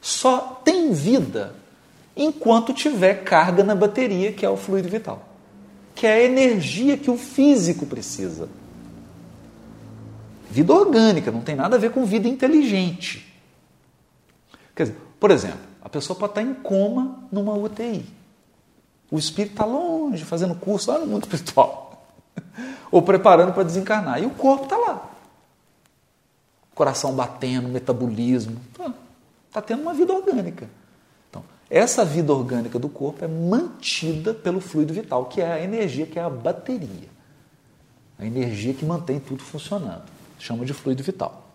[0.00, 1.54] só tem vida
[2.16, 5.26] enquanto tiver carga na bateria, que é o fluido vital,
[5.94, 8.48] que é a energia que o físico precisa.
[10.50, 13.26] Vida orgânica, não tem nada a ver com vida inteligente.
[14.74, 18.04] Quer dizer, por exemplo, a pessoa pode estar em coma numa UTI.
[19.10, 21.82] O espírito está longe, fazendo curso lá no mundo espiritual
[22.92, 24.22] ou preparando para desencarnar.
[24.22, 25.10] E o corpo está lá.
[26.74, 28.60] Coração batendo, metabolismo.
[28.70, 28.92] Está
[29.50, 30.68] tá tendo uma vida orgânica.
[31.30, 36.06] Então, essa vida orgânica do corpo é mantida pelo fluido vital, que é a energia,
[36.06, 37.08] que é a bateria.
[38.18, 40.04] A energia que mantém tudo funcionando.
[40.38, 41.48] Chama de fluido vital.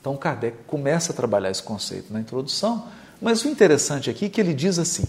[0.00, 2.88] Então, Kardec começa a trabalhar esse conceito na introdução,
[3.20, 5.04] mas o interessante aqui é que ele diz assim: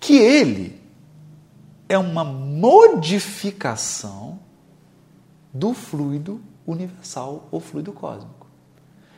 [0.00, 0.80] que ele
[1.88, 4.38] é uma modificação
[5.52, 8.46] do fluido universal ou fluido cósmico.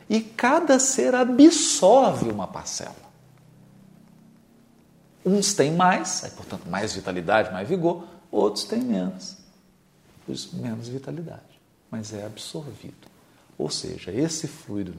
[0.09, 3.05] E cada ser absorve uma parcela.
[5.25, 9.37] Uns têm mais, portanto, mais vitalidade, mais vigor, outros têm menos,
[10.53, 13.07] menos vitalidade, mas é absorvido.
[13.57, 14.93] Ou seja, esse fluido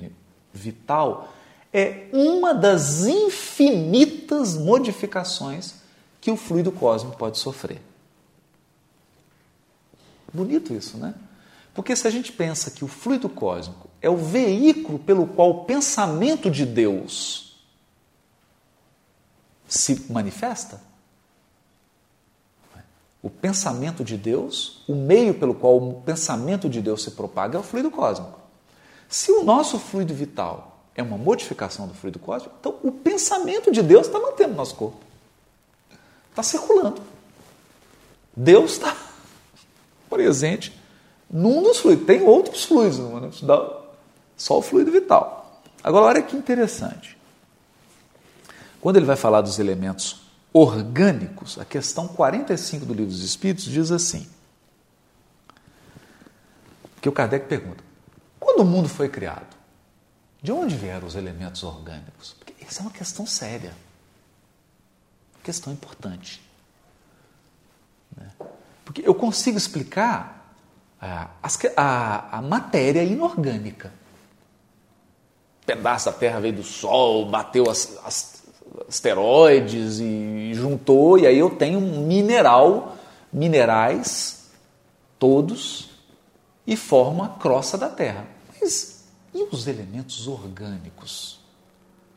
[0.53, 1.33] vital
[1.73, 5.75] é uma das infinitas modificações
[6.21, 7.81] que o fluido cósmico pode sofrer.
[10.37, 11.15] Bonito isso, né?
[11.75, 15.65] Porque se a gente pensa que o fluido cósmico é o veículo pelo qual o
[15.65, 17.57] pensamento de Deus
[19.67, 20.81] se manifesta,
[23.23, 27.61] o pensamento de Deus, o meio pelo qual o pensamento de Deus se propaga é
[27.61, 28.39] o fluido cósmico.
[29.09, 33.83] Se o nosso fluido vital é uma modificação do fluido cósmico, então o pensamento de
[33.83, 34.99] Deus está mantendo o nosso corpo.
[36.31, 37.01] Está circulando.
[38.37, 38.95] Deus está
[40.17, 40.73] presente
[41.31, 42.07] num dos fluidos.
[42.07, 42.99] Tem outros fluidos,
[44.37, 45.63] só o fluido vital.
[45.83, 47.17] Agora, olha que interessante.
[48.81, 53.91] Quando ele vai falar dos elementos orgânicos, a questão 45 do Livro dos Espíritos diz
[53.91, 54.29] assim:
[57.01, 57.85] que o Kardec pergunta:
[58.41, 59.55] quando o mundo foi criado,
[60.43, 62.35] de onde vieram os elementos orgânicos?
[62.39, 63.73] Porque essa é uma questão séria,
[65.43, 66.43] questão importante.
[68.17, 68.31] Né?
[68.87, 70.55] Porque eu consigo explicar
[70.99, 71.29] a,
[71.77, 73.93] a, a matéria inorgânica.
[75.67, 78.37] Pedaço da Terra veio do Sol, bateu as, as
[78.89, 82.97] asteroides e juntou, e aí eu tenho um mineral,
[83.33, 84.51] minerais,
[85.19, 85.91] todos,
[86.67, 88.27] e forma a crosta da Terra.
[88.61, 91.41] Mas e os elementos orgânicos?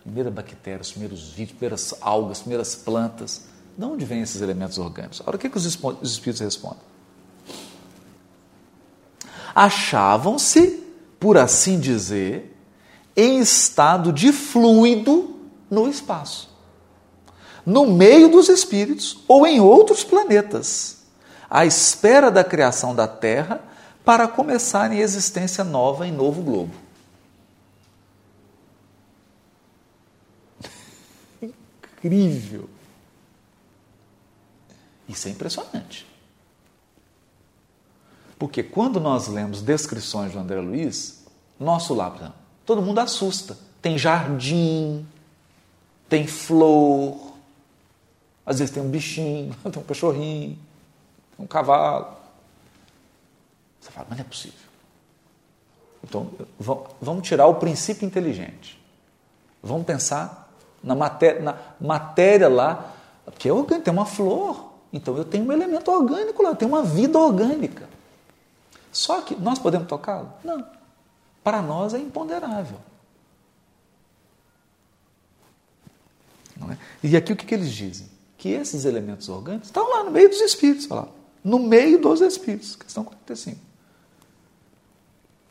[0.03, 3.47] Primeira bactéria, os primeiros vírus, primeiras algas, primeiras plantas.
[3.79, 5.21] De onde vêm esses elementos orgânicos?
[5.21, 6.81] Agora, o que, é que os espíritos respondem?
[9.55, 10.83] Achavam-se,
[11.17, 12.59] por assim dizer,
[13.15, 15.33] em estado de fluido
[15.71, 16.49] no espaço,
[17.65, 20.97] no meio dos espíritos ou em outros planetas,
[21.49, 23.63] à espera da criação da Terra
[24.03, 26.73] para começar em existência nova em novo globo.
[31.41, 32.78] Incrível!
[35.09, 36.07] Isso é impressionante.
[38.37, 41.25] Porque quando nós lemos descrições do André Luiz,
[41.59, 42.33] nosso lá,
[42.65, 43.57] todo mundo assusta.
[43.81, 45.05] Tem jardim,
[46.07, 47.33] tem flor,
[48.45, 50.57] às vezes tem um bichinho, tem um cachorrinho,
[51.35, 52.17] tem um cavalo.
[53.81, 54.59] Você fala, mas não é possível.
[56.03, 56.31] Então,
[57.01, 58.79] vamos tirar o princípio inteligente.
[59.61, 60.49] Vamos pensar
[60.81, 62.95] na matéria, na matéria lá,
[63.25, 67.17] porque tenho uma flor, então eu tenho um elemento orgânico lá, eu tenho uma vida
[67.17, 67.87] orgânica.
[68.91, 70.33] Só que nós podemos tocá-lo?
[70.43, 70.65] Não.
[71.43, 72.79] Para nós é imponderável.
[76.71, 76.77] É?
[77.03, 78.07] E aqui o que, que, eles dizem?
[78.37, 81.07] Que esses elementos orgânicos estão lá no meio dos espíritos, lá,
[81.43, 83.69] no meio dos espíritos, questão 45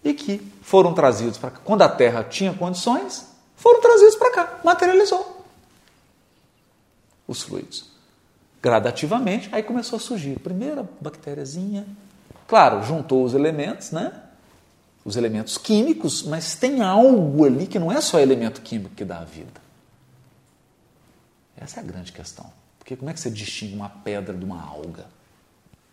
[0.05, 1.61] e que foram trazidos para cá.
[1.65, 5.45] Quando a Terra tinha condições, foram trazidos para cá, materializou
[7.27, 7.91] os fluidos.
[8.63, 10.39] Gradativamente, aí começou a surgir.
[10.41, 11.87] Primeira bactériazinha,
[12.47, 14.13] claro, juntou os elementos, né?
[15.05, 19.21] Os elementos químicos, mas tem algo ali que não é só elemento químico que dá
[19.21, 19.61] a vida.
[21.57, 22.51] Essa é a grande questão.
[22.79, 25.07] Porque como é que você distingue uma pedra de uma alga?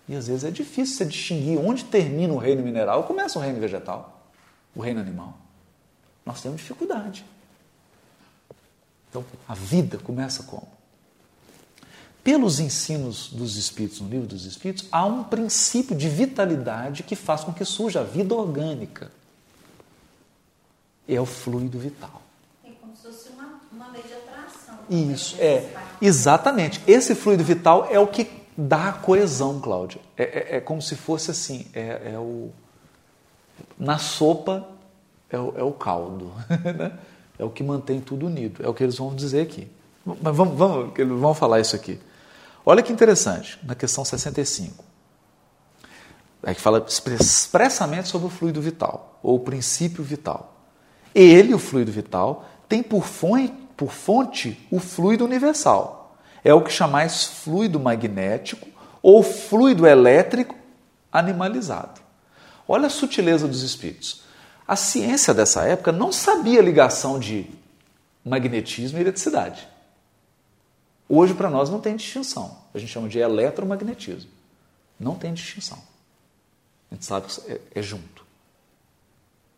[0.08, 3.42] E às vezes é difícil você distinguir onde termina o reino mineral e começa o
[3.42, 4.24] reino vegetal,
[4.76, 5.38] o reino animal.
[6.26, 7.26] Nós temos dificuldade.
[9.10, 10.75] Então, a vida começa como?
[12.26, 17.44] Pelos ensinos dos Espíritos, no livro dos Espíritos, há um princípio de vitalidade que faz
[17.44, 19.12] com que surja a vida orgânica.
[21.08, 22.24] É o fluido vital.
[22.66, 24.80] É como se fosse uma, uma lei de atração.
[24.90, 25.72] Isso, é.
[26.02, 26.82] Exatamente.
[26.88, 30.02] Esse fluido vital é o que dá coesão, Cláudia.
[30.18, 32.50] É, é, é, como se fosse assim, é, é o
[33.78, 34.68] na sopa
[35.30, 36.34] é o, é o caldo,
[36.76, 36.98] né?
[37.38, 39.68] é o que mantém tudo unido, é o que eles vão dizer aqui.
[40.04, 42.00] Mas vamos, vamos, vão falar isso aqui.
[42.66, 44.84] Olha que interessante, na questão 65.
[46.44, 46.86] É que fala
[47.20, 50.56] expressamente sobre o fluido vital, ou o princípio vital.
[51.14, 56.06] Ele, o fluido vital, tem por fonte, por fonte o fluido universal
[56.46, 58.68] é o que chamais fluido magnético
[59.02, 60.56] ou fluido elétrico
[61.12, 62.00] animalizado.
[62.68, 64.22] Olha a sutileza dos espíritos.
[64.68, 67.50] A ciência dessa época não sabia a ligação de
[68.24, 69.68] magnetismo e eletricidade.
[71.08, 72.58] Hoje, para nós, não tem distinção.
[72.74, 74.30] A gente chama de eletromagnetismo.
[75.00, 75.78] Não tem distinção.
[76.92, 78.26] A gente sabe que é, é junto.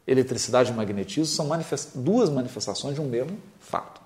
[0.05, 1.49] Eletricidade e magnetismo são
[1.95, 3.99] duas manifestações de um mesmo fato,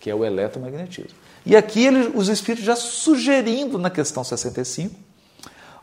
[0.00, 1.16] que é o eletromagnetismo.
[1.44, 4.94] E aqui ele, os espíritos já sugerindo na questão 65,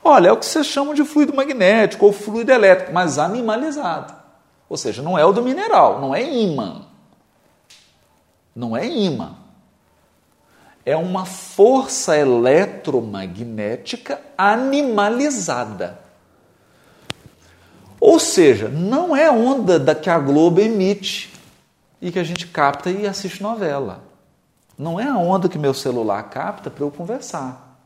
[0.04, 4.16] olha, é o que vocês chamam de fluido magnético ou fluido elétrico, mas animalizado.
[4.68, 6.88] Ou seja, não é o do mineral, não é ímã.
[8.56, 9.38] Não é ímã.
[10.86, 16.00] É uma força eletromagnética animalizada.
[18.00, 21.32] Ou seja, não é onda da que a Globo emite
[22.02, 24.04] e que a gente capta e assiste novela.
[24.76, 27.78] Não é a onda que meu celular capta para eu conversar.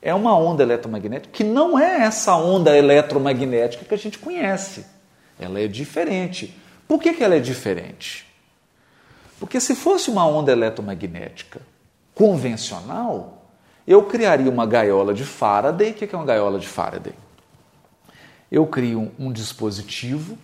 [0.00, 4.86] É uma onda eletromagnética que não é essa onda eletromagnética que a gente conhece.
[5.38, 6.56] Ela é diferente.
[6.88, 8.24] Por que, que ela é diferente?
[9.38, 11.60] Porque se fosse uma onda eletromagnética
[12.16, 13.44] convencional,
[13.86, 15.92] eu criaria uma gaiola de Faraday.
[15.92, 17.14] O que é uma gaiola de Faraday?
[18.50, 20.38] eu crio um, um dispositivo,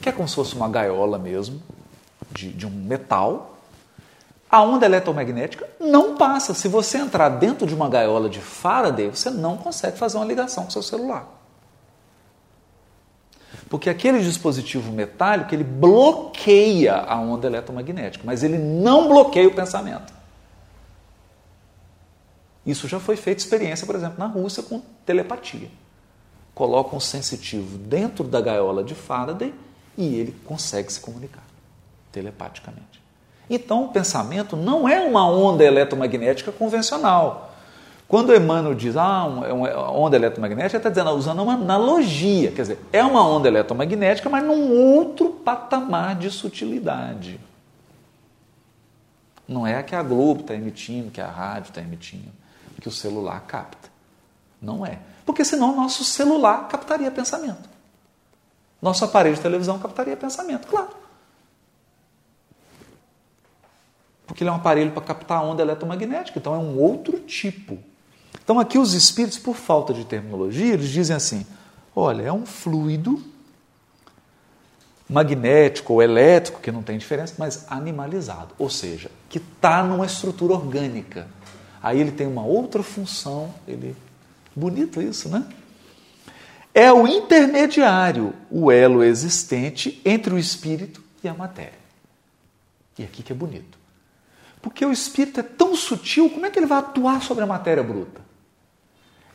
[0.00, 1.62] que é como se fosse uma gaiola mesmo,
[2.32, 3.56] de, de um metal.
[4.50, 6.54] A onda eletromagnética não passa.
[6.54, 10.64] Se você entrar dentro de uma gaiola de Faraday, você não consegue fazer uma ligação
[10.64, 11.26] com seu celular.
[13.68, 20.12] Porque aquele dispositivo metálico, ele bloqueia a onda eletromagnética, mas ele não bloqueia o pensamento.
[22.66, 25.68] Isso já foi feita experiência, por exemplo, na Rússia com telepatia.
[26.54, 29.52] Coloca um sensitivo dentro da gaiola de Faraday
[29.98, 31.44] e ele consegue se comunicar
[32.10, 33.02] telepaticamente.
[33.50, 37.50] Então, o pensamento não é uma onda eletromagnética convencional.
[38.08, 42.78] Quando Emmanuel diz, ah, é uma onda eletromagnética, está dizendo, usando uma analogia, quer dizer,
[42.92, 47.40] é uma onda eletromagnética, mas num outro patamar de sutilidade.
[49.46, 52.43] Não é a que a Globo está emitindo, que a rádio está emitindo
[52.84, 53.88] que o celular capta.
[54.60, 54.98] Não é.
[55.24, 57.66] Porque senão nosso celular captaria pensamento.
[58.80, 60.90] Nosso aparelho de televisão captaria pensamento, claro.
[64.26, 67.78] Porque ele é um aparelho para captar a onda eletromagnética, então é um outro tipo.
[68.42, 71.46] Então aqui os espíritos, por falta de terminologia, eles dizem assim:
[71.96, 73.24] olha, é um fluido
[75.08, 80.52] magnético ou elétrico, que não tem diferença, mas animalizado, ou seja, que está numa estrutura
[80.52, 81.26] orgânica.
[81.84, 83.94] Aí ele tem uma outra função, ele
[84.56, 85.46] bonito isso, né?
[86.72, 91.78] É o intermediário, o elo existente entre o espírito e a matéria.
[92.98, 93.78] E aqui que é bonito.
[94.62, 97.82] Porque o espírito é tão sutil, como é que ele vai atuar sobre a matéria
[97.82, 98.22] bruta?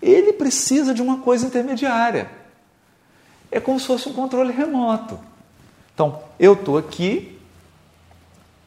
[0.01, 2.31] Ele precisa de uma coisa intermediária.
[3.51, 5.19] É como se fosse um controle remoto.
[5.93, 7.39] Então, eu estou aqui,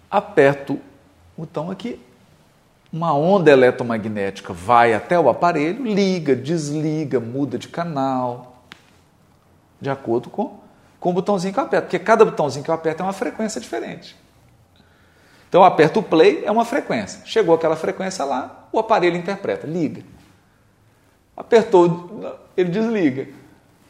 [0.08, 0.74] aperto
[1.36, 1.98] o botão aqui,
[2.92, 8.64] uma onda eletromagnética vai até o aparelho, liga, desliga, muda de canal,
[9.80, 10.60] de acordo com,
[11.00, 13.60] com o botãozinho que eu aperto, porque cada botãozinho que eu aperto é uma frequência
[13.60, 14.14] diferente.
[15.48, 17.22] Então eu aperto o play, é uma frequência.
[17.24, 20.02] Chegou aquela frequência lá, o aparelho interpreta, liga.
[21.36, 23.28] Apertou, ele desliga.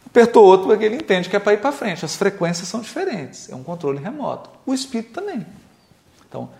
[0.06, 2.04] Apertou outro porque ele entende que é para ir para frente.
[2.04, 4.50] As frequências são diferentes, é um controle remoto.
[4.64, 5.46] O espírito também.
[6.28, 6.50] Então,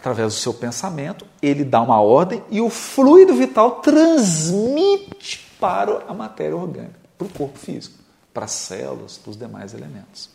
[0.00, 6.14] através do seu pensamento, ele dá uma ordem e o fluido vital transmite para a
[6.14, 7.98] matéria orgânica, para o corpo físico,
[8.32, 10.30] para as células, para os demais elementos.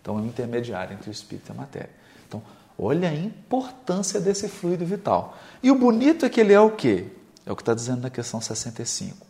[0.00, 1.90] Então é um intermediário entre o espírito e a matéria.
[2.26, 2.42] Então,
[2.78, 5.36] olha a importância desse fluido vital.
[5.62, 7.08] E o bonito é que ele é o quê?
[7.44, 9.26] É o que está dizendo na questão 65.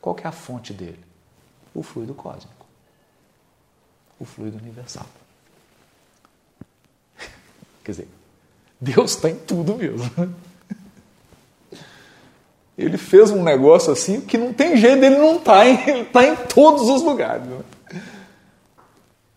[0.00, 1.02] Qual que é a fonte dele?
[1.72, 2.66] O fluido cósmico.
[4.18, 5.06] O fluido universal.
[7.84, 8.08] Quer dizer,
[8.80, 10.10] Deus está em tudo mesmo.
[12.76, 16.34] Ele fez um negócio assim que não tem jeito, ele não está ele está em
[16.34, 17.46] todos os lugares.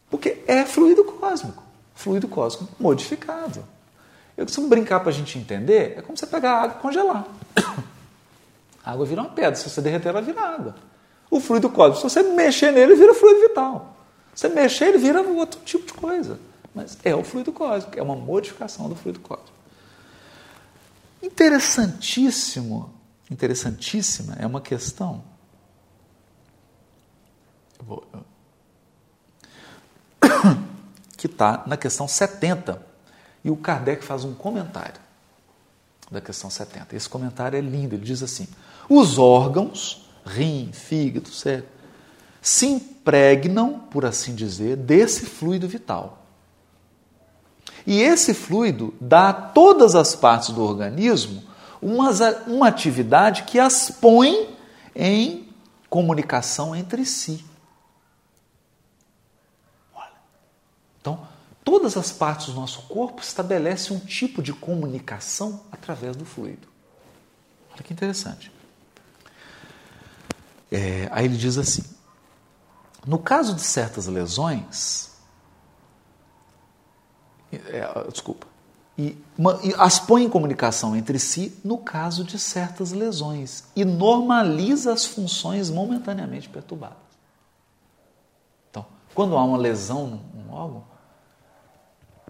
[0.09, 3.63] Porque é fluido cósmico, fluido cósmico modificado.
[4.35, 7.25] Eu costumo brincar para a gente entender, é como você pegar água e congelar.
[8.83, 10.75] A água vira uma pedra, se você derreter, ela vira água.
[11.29, 13.97] O fluido cósmico, se você mexer nele, vira fluido vital.
[14.33, 16.39] Se você mexer, ele vira outro tipo de coisa.
[16.77, 19.51] Mas é o fluido cósmico, é uma modificação do fluido cósmico.
[21.23, 22.93] Interessantíssimo,
[23.31, 25.23] interessantíssima é uma questão.
[27.79, 28.07] Vou,
[31.17, 32.85] que está na questão 70.
[33.43, 35.01] E o Kardec faz um comentário
[36.11, 36.95] da questão 70.
[36.95, 38.47] Esse comentário é lindo, ele diz assim:
[38.87, 41.71] os órgãos, rim, fígado, cérebro,
[42.39, 46.16] se impregnam, por assim dizer, desse fluido vital.
[47.87, 51.41] E esse fluido dá a todas as partes do organismo
[51.81, 52.11] uma,
[52.45, 54.53] uma atividade que as põe
[54.93, 55.47] em
[55.89, 57.45] comunicação entre si.
[60.99, 61.25] Então,
[61.63, 66.67] todas as partes do nosso corpo estabelecem um tipo de comunicação através do fluido.
[67.71, 68.51] Olha que interessante.
[70.69, 71.85] É, aí ele diz assim:
[73.05, 75.16] no caso de certas lesões,
[77.51, 78.47] é, desculpa.
[78.97, 79.15] E,
[79.63, 85.05] e as põe em comunicação entre si no caso de certas lesões e normaliza as
[85.05, 86.97] funções momentaneamente perturbadas.
[88.71, 90.83] Então, quando há uma lesão num órgão,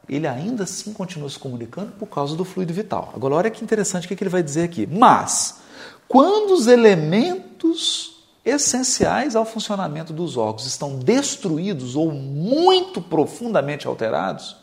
[0.09, 3.13] ele ainda assim continua se comunicando por causa do fluido vital.
[3.15, 4.85] Agora, olha que interessante o que ele vai dizer aqui.
[4.85, 5.59] Mas,
[6.07, 14.56] quando os elementos essenciais ao funcionamento dos órgãos estão destruídos ou muito profundamente alterados,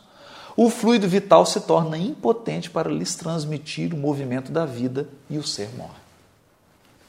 [0.55, 5.43] o fluido vital se torna impotente para lhes transmitir o movimento da vida e o
[5.43, 5.99] ser morre.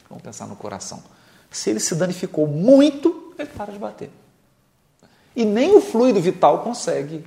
[0.08, 1.02] Vamos pensar no coração.
[1.50, 4.10] Se ele se danificou muito, ele para de bater.
[5.34, 7.24] E nem o fluido vital consegue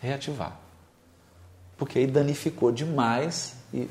[0.00, 0.56] reativar.
[1.76, 3.88] Porque aí danificou demais e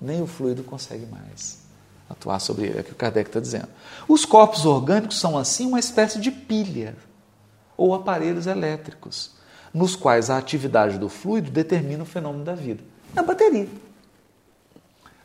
[0.00, 1.60] nem o fluido consegue mais
[2.08, 2.78] atuar sobre ele.
[2.78, 3.68] É o que o Kardec está dizendo.
[4.08, 6.96] Os corpos orgânicos são, assim, uma espécie de pilha
[7.76, 9.30] ou aparelhos elétricos,
[9.72, 12.82] nos quais a atividade do fluido determina o fenômeno da vida.
[13.14, 13.68] É a bateria.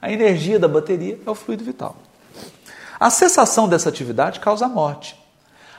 [0.01, 1.97] A energia da bateria é o fluido vital.
[2.99, 5.19] A cessação dessa atividade causa a morte.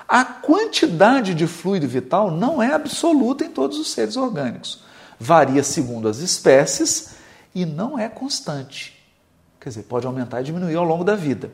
[0.08, 4.80] A quantidade de fluido vital não é absoluta em todos os seres orgânicos.
[5.18, 7.16] Varia segundo as espécies
[7.54, 8.96] e não é constante.
[9.60, 11.50] Quer dizer, pode aumentar e diminuir ao longo da vida,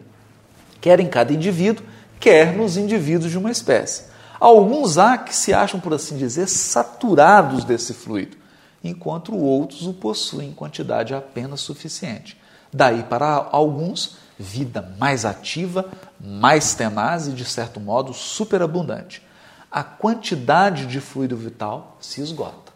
[0.81, 1.85] quer em cada indivíduo,
[2.21, 4.12] quer nos indivíduos de uma espécie.
[4.43, 8.37] Alguns há que se acham, por assim dizer, saturados desse fluido,
[8.83, 12.37] enquanto outros o possuem em quantidade apenas suficiente.
[12.73, 15.89] Daí para alguns, vida mais ativa,
[16.19, 19.23] mais tenaz e, de certo modo, superabundante.
[19.71, 22.73] A quantidade de fluido vital se esgota.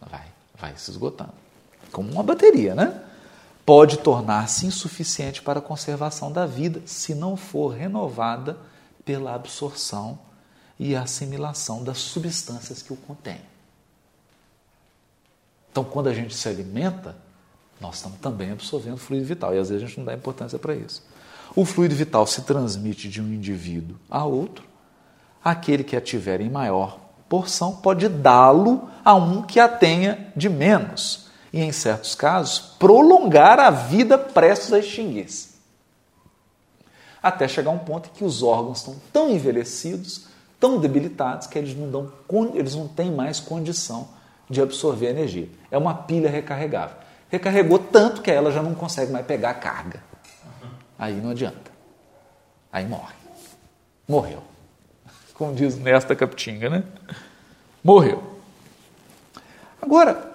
[0.00, 0.24] Vai,
[0.58, 1.34] vai se esgotando.
[1.92, 3.02] Como uma bateria, né?
[3.66, 8.56] Pode tornar-se insuficiente para a conservação da vida se não for renovada
[9.04, 10.18] pela absorção
[10.78, 13.40] e assimilação das substâncias que o contêm.
[15.70, 17.16] Então, quando a gente se alimenta,
[17.80, 20.74] nós estamos também absorvendo fluido vital e às vezes a gente não dá importância para
[20.74, 21.02] isso.
[21.54, 24.64] O fluido vital se transmite de um indivíduo a outro.
[25.42, 26.98] Aquele que a tiver em maior
[27.28, 33.58] porção pode dá-lo a um que a tenha de menos e, em certos casos, prolongar
[33.60, 35.53] a vida prestes a extinguir-se.
[37.24, 40.26] Até chegar um ponto em que os órgãos estão tão envelhecidos,
[40.60, 42.12] tão debilitados, que eles não, dão,
[42.52, 44.08] eles não têm mais condição
[44.50, 45.48] de absorver energia.
[45.70, 46.98] É uma pilha recarregável.
[47.30, 50.02] Recarregou tanto que ela já não consegue mais pegar a carga.
[50.98, 51.72] Aí não adianta.
[52.70, 53.14] Aí morre.
[54.06, 54.42] Morreu.
[55.32, 56.84] Como diz nesta Capitinga, né?
[57.82, 58.22] Morreu.
[59.80, 60.30] Agora,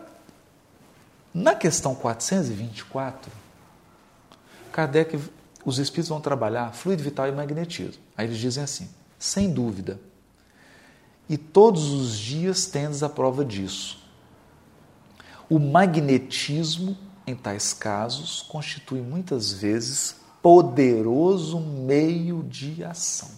[1.32, 3.32] na questão 424,
[4.72, 5.20] Kardec,
[5.66, 8.02] os espíritos vão trabalhar fluido vital e magnetismo.
[8.18, 10.00] Aí eles dizem assim: sem dúvida,
[11.28, 14.00] e todos os dias tendes a prova disso
[15.50, 16.96] o magnetismo,
[17.26, 23.32] em tais casos, constitui muitas vezes poderoso meio de ação,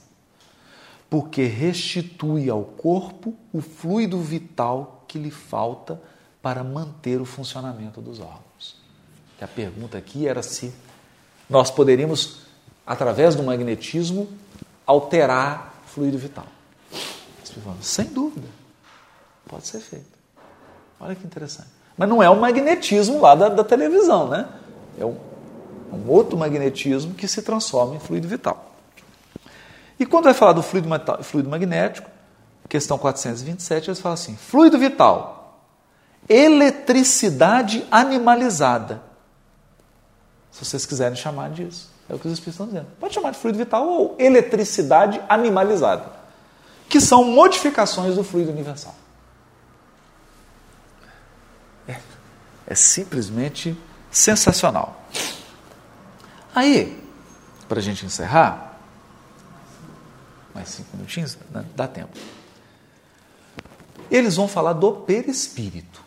[1.09, 6.01] porque restitui ao corpo o fluido vital que lhe falta
[6.41, 8.81] para manter o funcionamento dos órgãos.
[9.39, 10.71] a pergunta aqui era se
[11.51, 12.37] nós poderíamos,
[12.87, 14.27] através do magnetismo,
[14.85, 16.45] alterar fluido vital.
[17.81, 18.47] Sem dúvida,
[19.47, 20.05] pode ser feito.
[20.97, 21.67] Olha que interessante.
[21.97, 24.47] Mas não é o magnetismo lá da, da televisão, né?
[24.97, 25.17] É um,
[25.91, 28.73] um outro magnetismo que se transforma em fluido vital.
[29.99, 30.87] E quando vai falar do fluido,
[31.21, 32.09] fluido magnético,
[32.69, 35.67] questão 427, eles falam assim: fluido vital,
[36.29, 39.10] eletricidade animalizada.
[40.51, 42.87] Se vocês quiserem chamar disso, é o que os Espíritos estão dizendo.
[42.99, 46.11] Pode chamar de fluido vital ou eletricidade animalizada,
[46.89, 48.95] que são modificações do fluido universal.
[52.71, 53.77] É simplesmente
[54.09, 55.03] sensacional.
[56.55, 57.03] Aí,
[57.67, 58.77] para a gente encerrar,
[60.55, 61.65] mais cinco minutinhos, né?
[61.75, 62.17] dá tempo.
[64.09, 66.01] Eles vão falar do perispírito.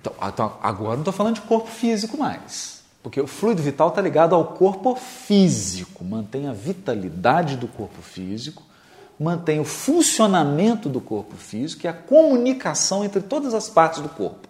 [0.00, 4.00] Então, então agora não estou falando de corpo físico mais, porque o fluido vital está
[4.00, 8.62] ligado ao corpo físico, mantém a vitalidade do corpo físico,
[9.18, 14.48] mantém o funcionamento do corpo físico e a comunicação entre todas as partes do corpo.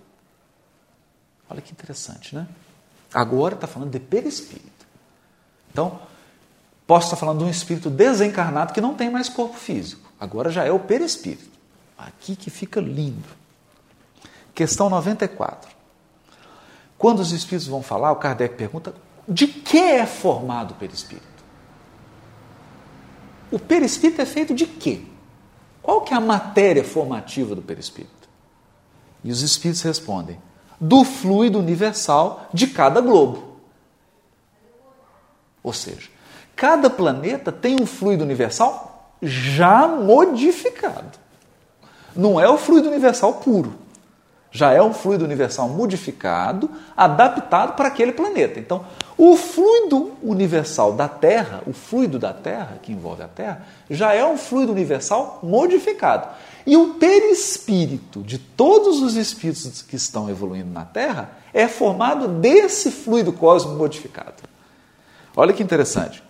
[1.49, 2.47] Olha que interessante, né?
[3.13, 4.87] Agora está falando de perispírito.
[5.73, 6.01] Então,
[6.87, 10.11] posso estar falando de um espírito desencarnado que não tem mais corpo físico.
[10.19, 11.51] Agora já é o perispírito.
[11.99, 13.29] Aqui que fica lindo.
[14.55, 15.80] Questão 94.
[17.01, 18.95] Quando os espíritos vão falar, o Kardec pergunta:
[19.27, 21.27] de que é formado o perispírito?
[23.51, 25.01] O perispírito é feito de quê?
[25.83, 28.29] Qual que é a matéria formativa do perispírito?
[29.25, 30.39] E os espíritos respondem:
[30.79, 33.57] do fluido universal de cada globo.
[35.63, 36.11] Ou seja,
[36.55, 41.19] cada planeta tem um fluido universal já modificado.
[42.15, 43.75] Não é o fluido universal puro.
[44.53, 48.59] Já é um fluido universal modificado, adaptado para aquele planeta.
[48.59, 48.85] Então,
[49.17, 54.25] o fluido universal da Terra, o fluido da Terra, que envolve a Terra, já é
[54.25, 56.27] um fluido universal modificado.
[56.67, 62.91] E o perispírito de todos os espíritos que estão evoluindo na Terra é formado desse
[62.91, 64.43] fluido cósmico modificado.
[65.37, 66.23] Olha que interessante.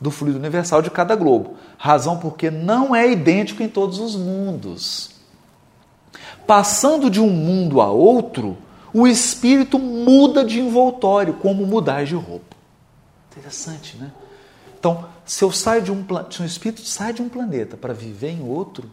[0.00, 1.56] Do fluido universal de cada globo.
[1.78, 5.13] Razão porque não é idêntico em todos os mundos.
[6.46, 8.56] Passando de um mundo a outro,
[8.92, 12.56] o espírito muda de envoltório, como mudar de roupa.
[13.32, 14.12] Interessante, né?
[14.78, 18.30] Então, se eu saio de um, se um espírito sai de um planeta para viver
[18.30, 18.90] em outro,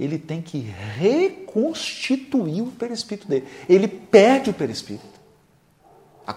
[0.00, 3.46] ele tem que reconstituir o perispírito dele.
[3.68, 5.18] Ele perde o perispírito.
[6.26, 6.34] A,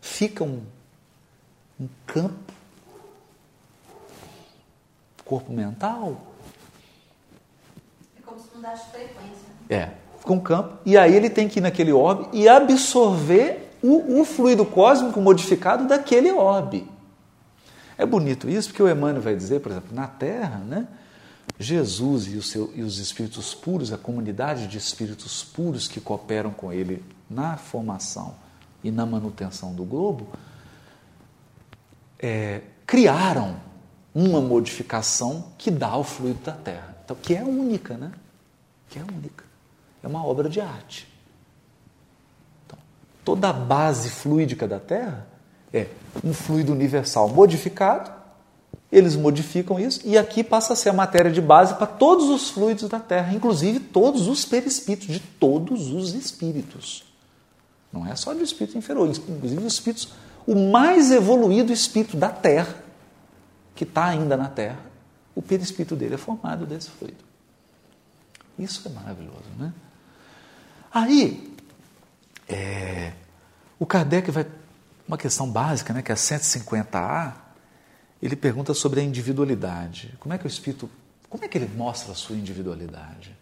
[0.00, 0.62] fica um,
[1.80, 2.52] um campo,
[5.24, 6.27] corpo mental.
[8.58, 9.46] Mudasse frequência.
[9.70, 14.20] É, fica um campo, e aí ele tem que ir naquele orbe e absorver o,
[14.20, 16.90] o fluido cósmico modificado daquele orbe.
[17.96, 20.88] É bonito isso, porque o Emmanuel vai dizer, por exemplo, na Terra, né?
[21.56, 26.72] Jesus e, seu, e, os espíritos puros, a comunidade de espíritos puros que cooperam com
[26.72, 28.34] ele na formação
[28.82, 30.28] e na manutenção do globo,
[32.18, 33.56] é, criaram
[34.12, 36.96] uma modificação que dá ao fluido da Terra.
[37.04, 38.10] Então, que é única, né?
[38.88, 39.44] Que é única.
[40.02, 41.08] É uma obra de arte.
[42.66, 42.78] Então,
[43.24, 45.26] toda a base fluídica da Terra
[45.72, 45.88] é
[46.24, 48.10] um fluido universal modificado,
[48.90, 52.48] eles modificam isso, e aqui passa a ser a matéria de base para todos os
[52.48, 57.04] fluidos da Terra, inclusive todos os perispíritos, de todos os espíritos.
[57.92, 60.12] Não é só de espírito inferior, inclusive os espíritos,
[60.46, 62.74] o mais evoluído espírito da Terra,
[63.74, 64.80] que está ainda na Terra,
[65.34, 67.27] o perispírito dele é formado desse fluido.
[68.58, 69.72] Isso é maravilhoso, né?
[70.92, 71.54] Aí,
[72.48, 73.12] é,
[73.78, 74.46] o Kardec vai
[75.06, 77.32] uma questão básica, né, que é a 150A,
[78.22, 80.14] ele pergunta sobre a individualidade.
[80.20, 80.90] Como é que o espírito,
[81.30, 83.34] como é que ele mostra a sua individualidade?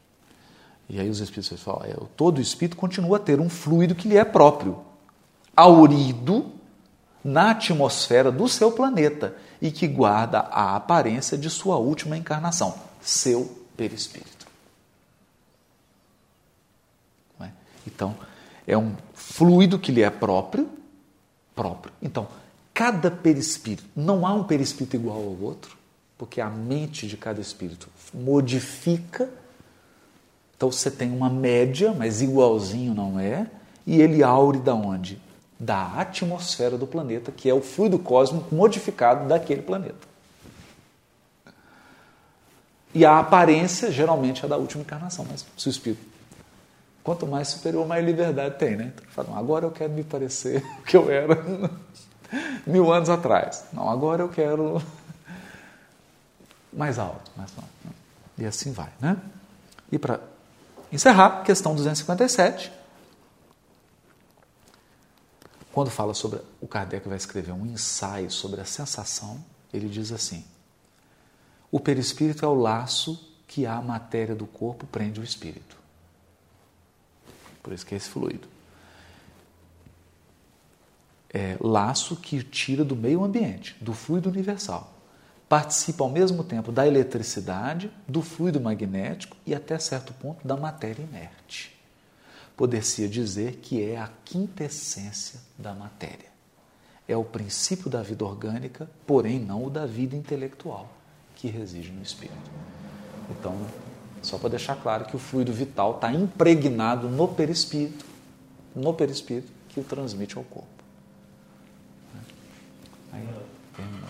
[0.89, 4.17] E aí os espíritos falam, é, todo espírito continua a ter um fluido que lhe
[4.17, 4.85] é próprio,
[5.57, 6.53] aurido
[7.25, 13.67] na atmosfera do seu planeta e que guarda a aparência de sua última encarnação, seu
[13.77, 14.47] perispírito.
[17.41, 17.51] É?
[17.87, 18.17] Então,
[18.67, 20.69] é um fluido que lhe é próprio,
[21.55, 21.93] próprio.
[22.03, 22.27] Então,
[22.75, 25.77] cada perispírito, não há um perispírito igual ao outro,
[26.19, 29.29] porque a mente de cada espírito modifica.
[30.57, 33.47] Então você tem uma média, mas igualzinho não é,
[33.87, 35.21] e ele aure da onde?
[35.59, 40.07] Da atmosfera do planeta, que é o fluido cósmico modificado daquele planeta.
[42.95, 46.16] E a aparência geralmente é da última encarnação, mas se o espírito
[47.07, 48.93] Quanto mais superior, mais liberdade tem, né?
[48.93, 51.39] Então, fala, agora eu quero me parecer o que eu era
[52.67, 53.65] mil anos atrás.
[53.73, 54.83] Não, agora eu quero
[56.73, 57.69] mais alto, mais alto.
[58.37, 59.17] E assim vai, né?
[59.93, 60.19] E para
[60.91, 62.73] encerrar, questão 257.
[65.73, 66.41] Quando fala sobre.
[66.61, 69.39] O Kardec vai escrever um ensaio sobre a sensação,
[69.73, 70.45] ele diz assim:
[71.71, 75.86] o perispírito é o laço que a matéria do corpo prende o espírito.
[77.67, 78.47] Por isso que é esse fluido.
[81.35, 84.95] É laço que tira do meio ambiente, do fluido universal.
[85.49, 91.03] Participa ao mesmo tempo da eletricidade, do fluido magnético e até certo ponto da matéria
[91.03, 91.77] inerte.
[92.57, 96.31] Poder-se dizer que é a quintessência da matéria.
[97.09, 100.89] É o princípio da vida orgânica, porém não o da vida intelectual,
[101.35, 102.49] que reside no espírito.
[103.29, 103.57] Então,
[104.27, 108.05] só para deixar claro que o fluido vital está impregnado no perispírito,
[108.75, 110.69] no perispírito que o transmite ao corpo.
[113.13, 113.29] Aí,
[113.77, 114.09] terminou.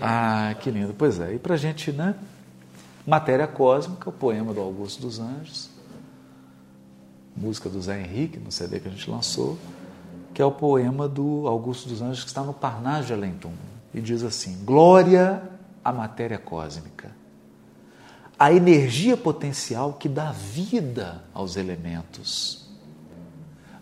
[0.00, 0.94] Ah, que lindo.
[0.96, 2.14] Pois é, e para a gente, né?
[3.04, 5.68] Matéria Cósmica, o poema do Augusto dos Anjos,
[7.36, 9.58] música do Zé Henrique, no CD que a gente lançou,
[10.32, 13.34] que é o poema do Augusto dos Anjos que está no Parnaso de Além
[13.92, 15.42] E diz assim: Glória
[15.84, 17.15] à matéria cósmica
[18.38, 22.68] a energia potencial que dá vida aos elementos,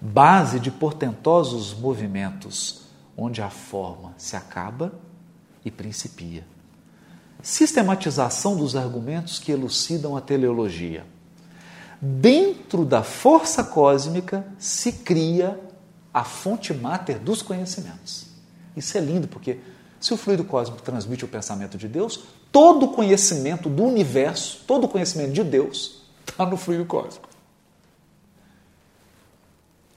[0.00, 2.82] base de portentosos movimentos,
[3.16, 4.92] onde a forma se acaba
[5.64, 6.46] e principia.
[7.42, 11.04] Sistematização dos argumentos que elucidam a teleologia.
[12.00, 15.60] Dentro da força cósmica se cria
[16.12, 18.26] a fonte máter dos conhecimentos.
[18.76, 19.58] Isso é lindo, porque
[20.00, 22.24] se o fluido cósmico transmite o pensamento de Deus,
[22.54, 27.28] todo o conhecimento do universo, todo o conhecimento de Deus, está no fluido cósmico.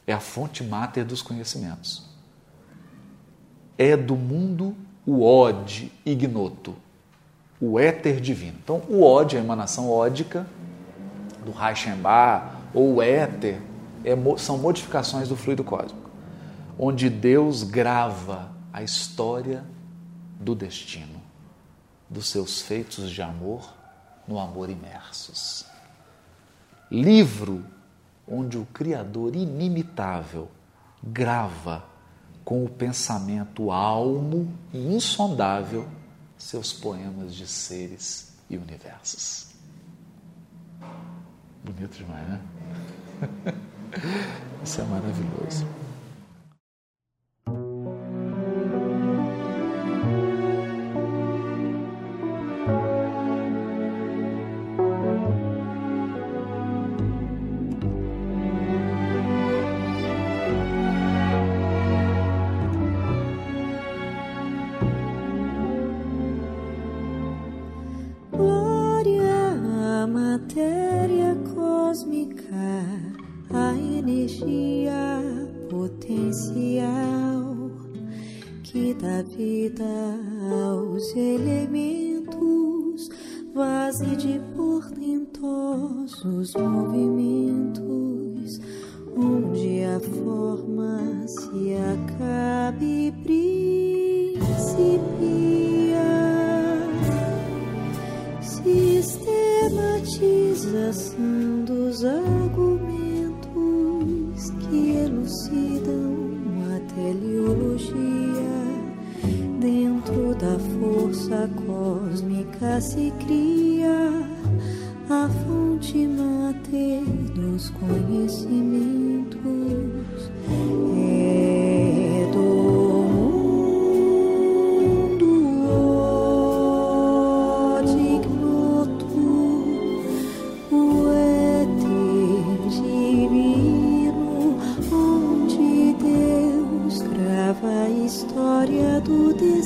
[0.07, 2.03] É a fonte máter dos conhecimentos.
[3.77, 6.75] É do mundo o ode ignoto,
[7.61, 8.57] o éter divino.
[8.63, 10.47] Então, o ode, a emanação ódica
[11.45, 13.61] do Reichenbach, ou o éter,
[14.03, 16.09] é, são modificações do fluido cósmico.
[16.79, 19.63] onde Deus grava a história
[20.39, 21.16] do destino,
[22.09, 23.73] dos seus feitos de amor
[24.27, 25.65] no amor imersos.
[26.91, 27.65] Livro
[28.27, 30.49] onde o Criador inimitável
[31.01, 31.85] grava
[32.43, 35.87] com o pensamento almo e insondável
[36.37, 39.47] seus poemas de seres e universos.
[41.63, 42.41] Bonito demais, né?
[44.63, 45.65] Isso é maravilhoso.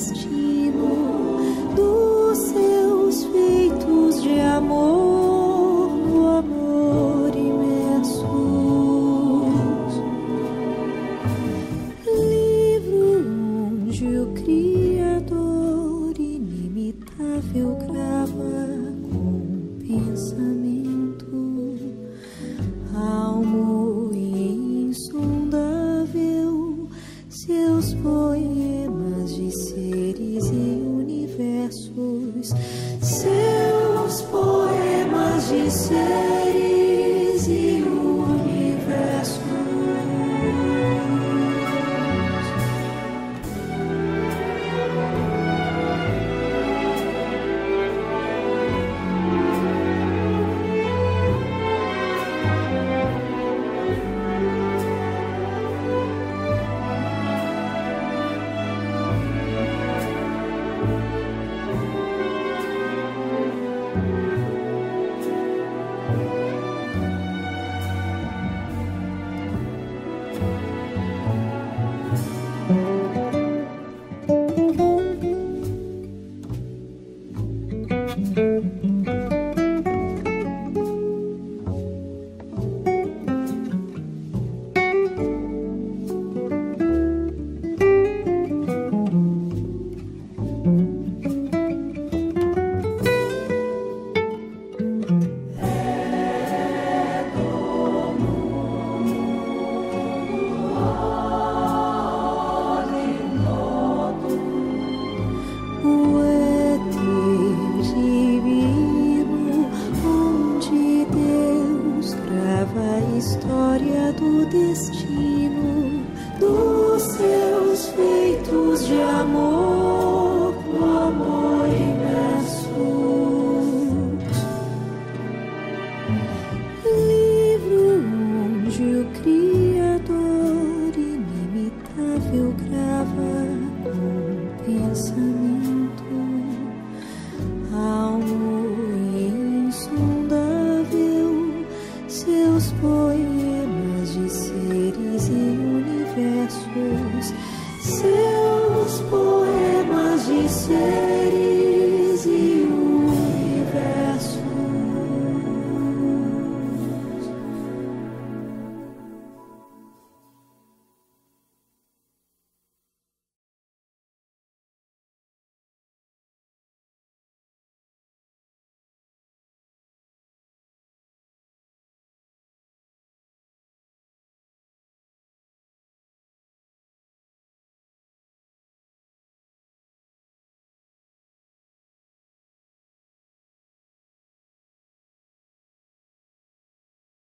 [0.02, 2.11] Seus poemas